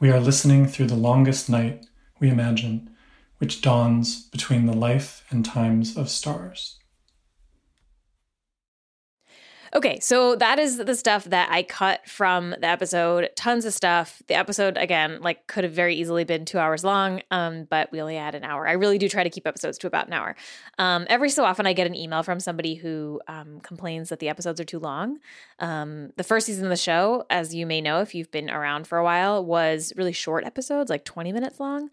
we 0.00 0.10
are 0.10 0.20
listening 0.20 0.66
through 0.66 0.86
the 0.86 0.94
longest 0.94 1.48
night, 1.48 1.86
we 2.18 2.28
imagine, 2.28 2.90
which 3.38 3.62
dawns 3.62 4.24
between 4.30 4.66
the 4.66 4.72
life 4.72 5.24
and 5.30 5.44
times 5.44 5.96
of 5.96 6.08
stars. 6.08 6.79
Okay, 9.72 10.00
so 10.00 10.34
that 10.34 10.58
is 10.58 10.78
the 10.78 10.96
stuff 10.96 11.24
that 11.26 11.48
I 11.52 11.62
cut 11.62 12.08
from 12.08 12.50
the 12.50 12.66
episode. 12.66 13.30
Tons 13.36 13.64
of 13.64 13.72
stuff. 13.72 14.20
The 14.26 14.34
episode 14.34 14.76
again, 14.76 15.20
like 15.20 15.46
could 15.46 15.62
have 15.62 15.72
very 15.72 15.94
easily 15.94 16.24
been 16.24 16.44
2 16.44 16.58
hours 16.58 16.82
long, 16.82 17.22
um 17.30 17.68
but 17.70 17.92
we 17.92 18.00
only 18.00 18.16
had 18.16 18.34
an 18.34 18.42
hour. 18.42 18.66
I 18.66 18.72
really 18.72 18.98
do 18.98 19.08
try 19.08 19.22
to 19.22 19.30
keep 19.30 19.46
episodes 19.46 19.78
to 19.78 19.86
about 19.86 20.08
an 20.08 20.12
hour. 20.12 20.34
Um 20.78 21.06
every 21.08 21.30
so 21.30 21.44
often 21.44 21.66
I 21.66 21.72
get 21.72 21.86
an 21.86 21.94
email 21.94 22.24
from 22.24 22.40
somebody 22.40 22.74
who 22.74 23.20
um 23.28 23.60
complains 23.60 24.08
that 24.08 24.18
the 24.18 24.28
episodes 24.28 24.60
are 24.60 24.64
too 24.64 24.80
long. 24.80 25.18
Um 25.60 26.10
the 26.16 26.24
first 26.24 26.46
season 26.46 26.64
of 26.64 26.70
the 26.70 26.76
show, 26.76 27.24
as 27.30 27.54
you 27.54 27.64
may 27.64 27.80
know 27.80 28.00
if 28.00 28.12
you've 28.12 28.32
been 28.32 28.50
around 28.50 28.88
for 28.88 28.98
a 28.98 29.04
while, 29.04 29.44
was 29.44 29.92
really 29.96 30.12
short 30.12 30.44
episodes, 30.44 30.90
like 30.90 31.04
20 31.04 31.32
minutes 31.32 31.60
long. 31.60 31.90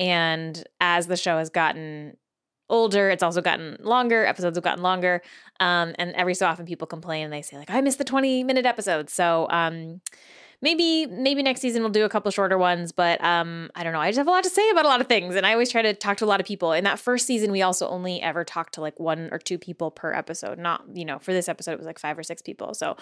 And 0.00 0.64
as 0.80 1.06
the 1.06 1.16
show 1.16 1.38
has 1.38 1.50
gotten 1.50 2.16
older. 2.70 3.10
It's 3.10 3.22
also 3.22 3.42
gotten 3.42 3.76
longer. 3.80 4.24
Episodes 4.24 4.56
have 4.56 4.64
gotten 4.64 4.82
longer. 4.82 5.22
Um, 5.60 5.94
and 5.98 6.12
every 6.14 6.34
so 6.34 6.46
often 6.46 6.64
people 6.64 6.86
complain 6.86 7.24
and 7.24 7.32
they 7.32 7.42
say, 7.42 7.58
like, 7.58 7.70
I 7.70 7.80
missed 7.80 7.98
the 7.98 8.04
20 8.04 8.44
minute 8.44 8.64
episodes. 8.64 9.12
So 9.12 9.46
um, 9.50 10.00
maybe 10.62 11.06
maybe 11.06 11.42
next 11.42 11.60
season 11.60 11.82
we'll 11.82 11.90
do 11.90 12.04
a 12.04 12.08
couple 12.08 12.30
shorter 12.30 12.58
ones 12.58 12.92
but 12.92 13.22
um 13.24 13.70
i 13.74 13.82
don't 13.82 13.92
know. 13.92 14.00
I 14.00 14.08
just 14.08 14.18
have 14.18 14.26
a 14.26 14.30
lot 14.30 14.44
to 14.44 14.50
say 14.50 14.68
about 14.70 14.84
a 14.84 14.88
lot 14.88 15.00
of 15.00 15.06
things 15.06 15.34
and 15.34 15.46
i 15.46 15.52
always 15.52 15.70
try 15.70 15.82
to 15.82 15.94
talk 15.94 16.16
to 16.18 16.24
a 16.24 16.26
lot 16.26 16.40
of 16.40 16.46
people. 16.46 16.72
In 16.72 16.84
that 16.84 16.98
first 16.98 17.26
season 17.26 17.52
we 17.52 17.62
also 17.62 17.88
only 17.88 18.20
ever 18.20 18.44
talked 18.44 18.74
to 18.74 18.80
like 18.80 18.98
one 18.98 19.28
or 19.32 19.38
two 19.38 19.58
people 19.58 19.90
per 19.90 20.12
episode 20.12 20.58
not 20.58 20.84
you 20.92 21.04
know 21.04 21.18
for 21.18 21.32
this 21.32 21.48
episode 21.48 21.72
it 21.72 21.78
was 21.78 21.86
like 21.86 21.98
five 21.98 22.18
or 22.18 22.22
six 22.22 22.42
people. 22.42 22.74
So 22.74 22.96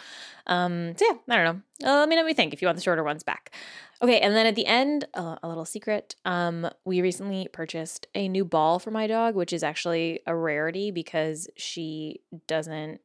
um 0.47 0.95
so 0.97 1.05
yeah 1.11 1.19
i 1.29 1.37
don't 1.37 1.45
know. 1.45 1.89
Uh, 1.89 2.01
let 2.01 2.09
me 2.09 2.17
know 2.17 2.23
what 2.23 2.29
you 2.29 2.35
think 2.35 2.53
if 2.53 2.61
you 2.61 2.67
want 2.67 2.77
the 2.77 2.83
shorter 2.83 3.05
ones 3.05 3.23
back. 3.23 3.55
Okay 4.03 4.21
and 4.21 4.35
then 4.35 4.47
at 4.47 4.55
the 4.55 4.67
end 4.67 5.07
uh, 5.15 5.37
a 5.43 5.49
little 5.49 5.65
secret 5.65 6.15
um 6.25 6.69
we 6.85 7.01
recently 7.03 7.49
purchased 7.53 8.07
a 8.15 8.29
new 8.29 8.45
ball 8.45 8.79
for 8.79 8.91
my 8.91 9.07
dog 9.07 9.35
which 9.35 9.53
is 9.53 9.63
actually 9.63 10.21
a 10.27 10.35
rarity 10.35 10.91
because 10.91 11.49
she 11.57 12.21
doesn't 12.47 13.01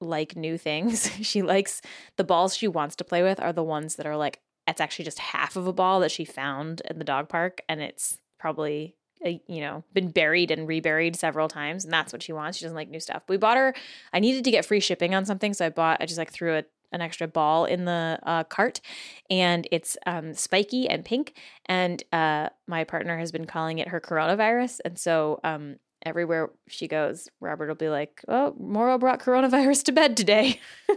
like 0.00 0.36
new 0.36 0.56
things. 0.58 1.10
she 1.22 1.42
likes 1.42 1.82
the 2.16 2.24
balls 2.24 2.56
she 2.56 2.68
wants 2.68 2.96
to 2.96 3.04
play 3.04 3.22
with 3.22 3.40
are 3.40 3.52
the 3.52 3.62
ones 3.62 3.96
that 3.96 4.06
are 4.06 4.16
like 4.16 4.40
it's 4.66 4.80
actually 4.80 5.04
just 5.04 5.18
half 5.18 5.56
of 5.56 5.66
a 5.66 5.72
ball 5.72 6.00
that 6.00 6.10
she 6.10 6.24
found 6.24 6.80
in 6.88 6.98
the 6.98 7.04
dog 7.04 7.28
park 7.28 7.60
and 7.68 7.80
it's 7.80 8.18
probably 8.38 8.94
uh, 9.24 9.30
you 9.46 9.60
know 9.60 9.84
been 9.92 10.10
buried 10.10 10.50
and 10.50 10.68
reburied 10.68 11.16
several 11.16 11.48
times 11.48 11.84
and 11.84 11.92
that's 11.92 12.12
what 12.12 12.22
she 12.22 12.32
wants 12.32 12.58
she 12.58 12.64
doesn't 12.64 12.76
like 12.76 12.88
new 12.88 13.00
stuff 13.00 13.22
we 13.28 13.36
bought 13.36 13.56
her 13.56 13.74
i 14.12 14.20
needed 14.20 14.44
to 14.44 14.50
get 14.50 14.64
free 14.64 14.80
shipping 14.80 15.14
on 15.14 15.24
something 15.24 15.52
so 15.52 15.66
i 15.66 15.68
bought 15.68 15.98
i 16.00 16.06
just 16.06 16.18
like 16.18 16.32
threw 16.32 16.56
a, 16.56 16.64
an 16.92 17.00
extra 17.00 17.28
ball 17.28 17.64
in 17.64 17.84
the 17.84 18.18
uh, 18.22 18.44
cart 18.44 18.80
and 19.28 19.68
it's 19.70 19.96
um, 20.06 20.34
spiky 20.34 20.88
and 20.88 21.04
pink 21.04 21.34
and 21.66 22.02
uh, 22.12 22.48
my 22.66 22.84
partner 22.84 23.18
has 23.18 23.30
been 23.30 23.46
calling 23.46 23.78
it 23.78 23.88
her 23.88 24.00
coronavirus 24.00 24.78
and 24.84 24.98
so 24.98 25.38
um, 25.44 25.76
everywhere 26.02 26.50
she 26.68 26.88
goes, 26.88 27.28
Robert 27.40 27.68
will 27.68 27.74
be 27.74 27.88
like, 27.88 28.22
"Oh, 28.28 28.54
Moro 28.58 28.98
brought 28.98 29.20
coronavirus 29.20 29.84
to 29.84 29.92
bed 29.92 30.16
today." 30.16 30.60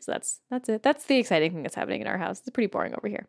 so 0.00 0.12
that's 0.12 0.40
that's 0.50 0.68
it. 0.68 0.82
That's 0.82 1.04
the 1.06 1.18
exciting 1.18 1.52
thing 1.52 1.62
that's 1.62 1.74
happening 1.74 2.00
in 2.00 2.06
our 2.06 2.18
house. 2.18 2.40
It's 2.40 2.50
pretty 2.50 2.68
boring 2.68 2.94
over 2.94 3.08
here. 3.08 3.28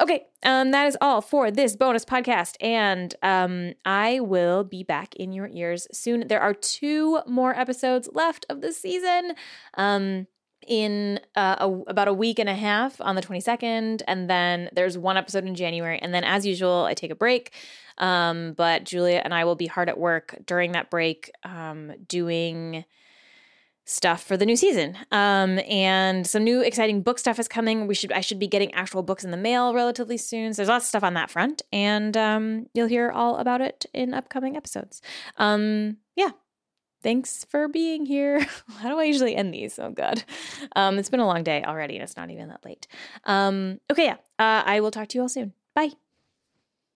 Okay, 0.00 0.26
um, 0.44 0.70
that 0.70 0.86
is 0.86 0.96
all 1.00 1.20
for 1.20 1.50
this 1.50 1.76
bonus 1.76 2.04
podcast, 2.04 2.56
and 2.60 3.14
um, 3.22 3.74
I 3.84 4.20
will 4.20 4.64
be 4.64 4.82
back 4.82 5.14
in 5.16 5.32
your 5.32 5.48
ears 5.52 5.86
soon. 5.92 6.28
There 6.28 6.40
are 6.40 6.54
two 6.54 7.20
more 7.26 7.54
episodes 7.54 8.08
left 8.12 8.46
of 8.48 8.62
the 8.62 8.72
season. 8.72 9.32
Um, 9.76 10.26
in 10.70 11.20
uh, 11.36 11.56
a, 11.58 11.90
about 11.90 12.08
a 12.08 12.14
week 12.14 12.38
and 12.38 12.48
a 12.48 12.54
half 12.54 12.98
on 13.02 13.16
the 13.16 13.22
22nd 13.22 14.00
and 14.08 14.30
then 14.30 14.70
there's 14.72 14.96
one 14.96 15.18
episode 15.18 15.44
in 15.44 15.54
january 15.54 15.98
and 16.00 16.14
then 16.14 16.24
as 16.24 16.46
usual 16.46 16.84
i 16.84 16.94
take 16.94 17.10
a 17.10 17.14
break 17.14 17.52
um, 18.00 18.54
but 18.54 18.84
Julia 18.84 19.20
and 19.22 19.32
I 19.32 19.44
will 19.44 19.54
be 19.54 19.66
hard 19.66 19.88
at 19.88 19.98
work 19.98 20.34
during 20.46 20.72
that 20.72 20.90
break 20.90 21.30
um, 21.44 21.92
doing 22.08 22.84
stuff 23.84 24.22
for 24.22 24.36
the 24.36 24.46
new 24.46 24.56
season. 24.56 24.96
Um, 25.10 25.58
and 25.68 26.26
some 26.26 26.44
new 26.44 26.62
exciting 26.62 27.02
book 27.02 27.18
stuff 27.18 27.38
is 27.38 27.48
coming. 27.48 27.86
We 27.86 27.94
should 27.94 28.12
I 28.12 28.20
should 28.20 28.38
be 28.38 28.46
getting 28.46 28.72
actual 28.72 29.02
books 29.02 29.24
in 29.24 29.30
the 29.30 29.36
mail 29.36 29.74
relatively 29.74 30.16
soon. 30.16 30.54
So 30.54 30.58
there's 30.58 30.68
lots 30.68 30.86
of 30.86 30.88
stuff 30.88 31.04
on 31.04 31.14
that 31.14 31.30
front, 31.30 31.62
and 31.72 32.16
um, 32.16 32.66
you'll 32.72 32.88
hear 32.88 33.10
all 33.10 33.36
about 33.36 33.60
it 33.60 33.86
in 33.92 34.14
upcoming 34.14 34.56
episodes. 34.56 35.02
Um. 35.36 35.98
Thanks 37.02 37.44
for 37.44 37.68
being 37.68 38.06
here. 38.06 38.40
How 38.78 38.90
do 38.90 38.98
I 38.98 39.04
usually 39.04 39.34
end 39.34 39.54
these? 39.54 39.78
Oh 39.78 39.90
god, 39.90 40.22
um, 40.76 40.98
it's 40.98 41.10
been 41.10 41.20
a 41.20 41.26
long 41.26 41.42
day 41.42 41.64
already, 41.64 41.94
and 41.96 42.02
it's 42.02 42.16
not 42.16 42.30
even 42.30 42.48
that 42.48 42.64
late. 42.64 42.86
Um, 43.24 43.80
okay, 43.90 44.04
yeah. 44.04 44.16
Uh, 44.38 44.62
I 44.64 44.80
will 44.80 44.90
talk 44.90 45.08
to 45.08 45.18
you 45.18 45.22
all 45.22 45.28
soon. 45.28 45.54
Bye. 45.74 45.90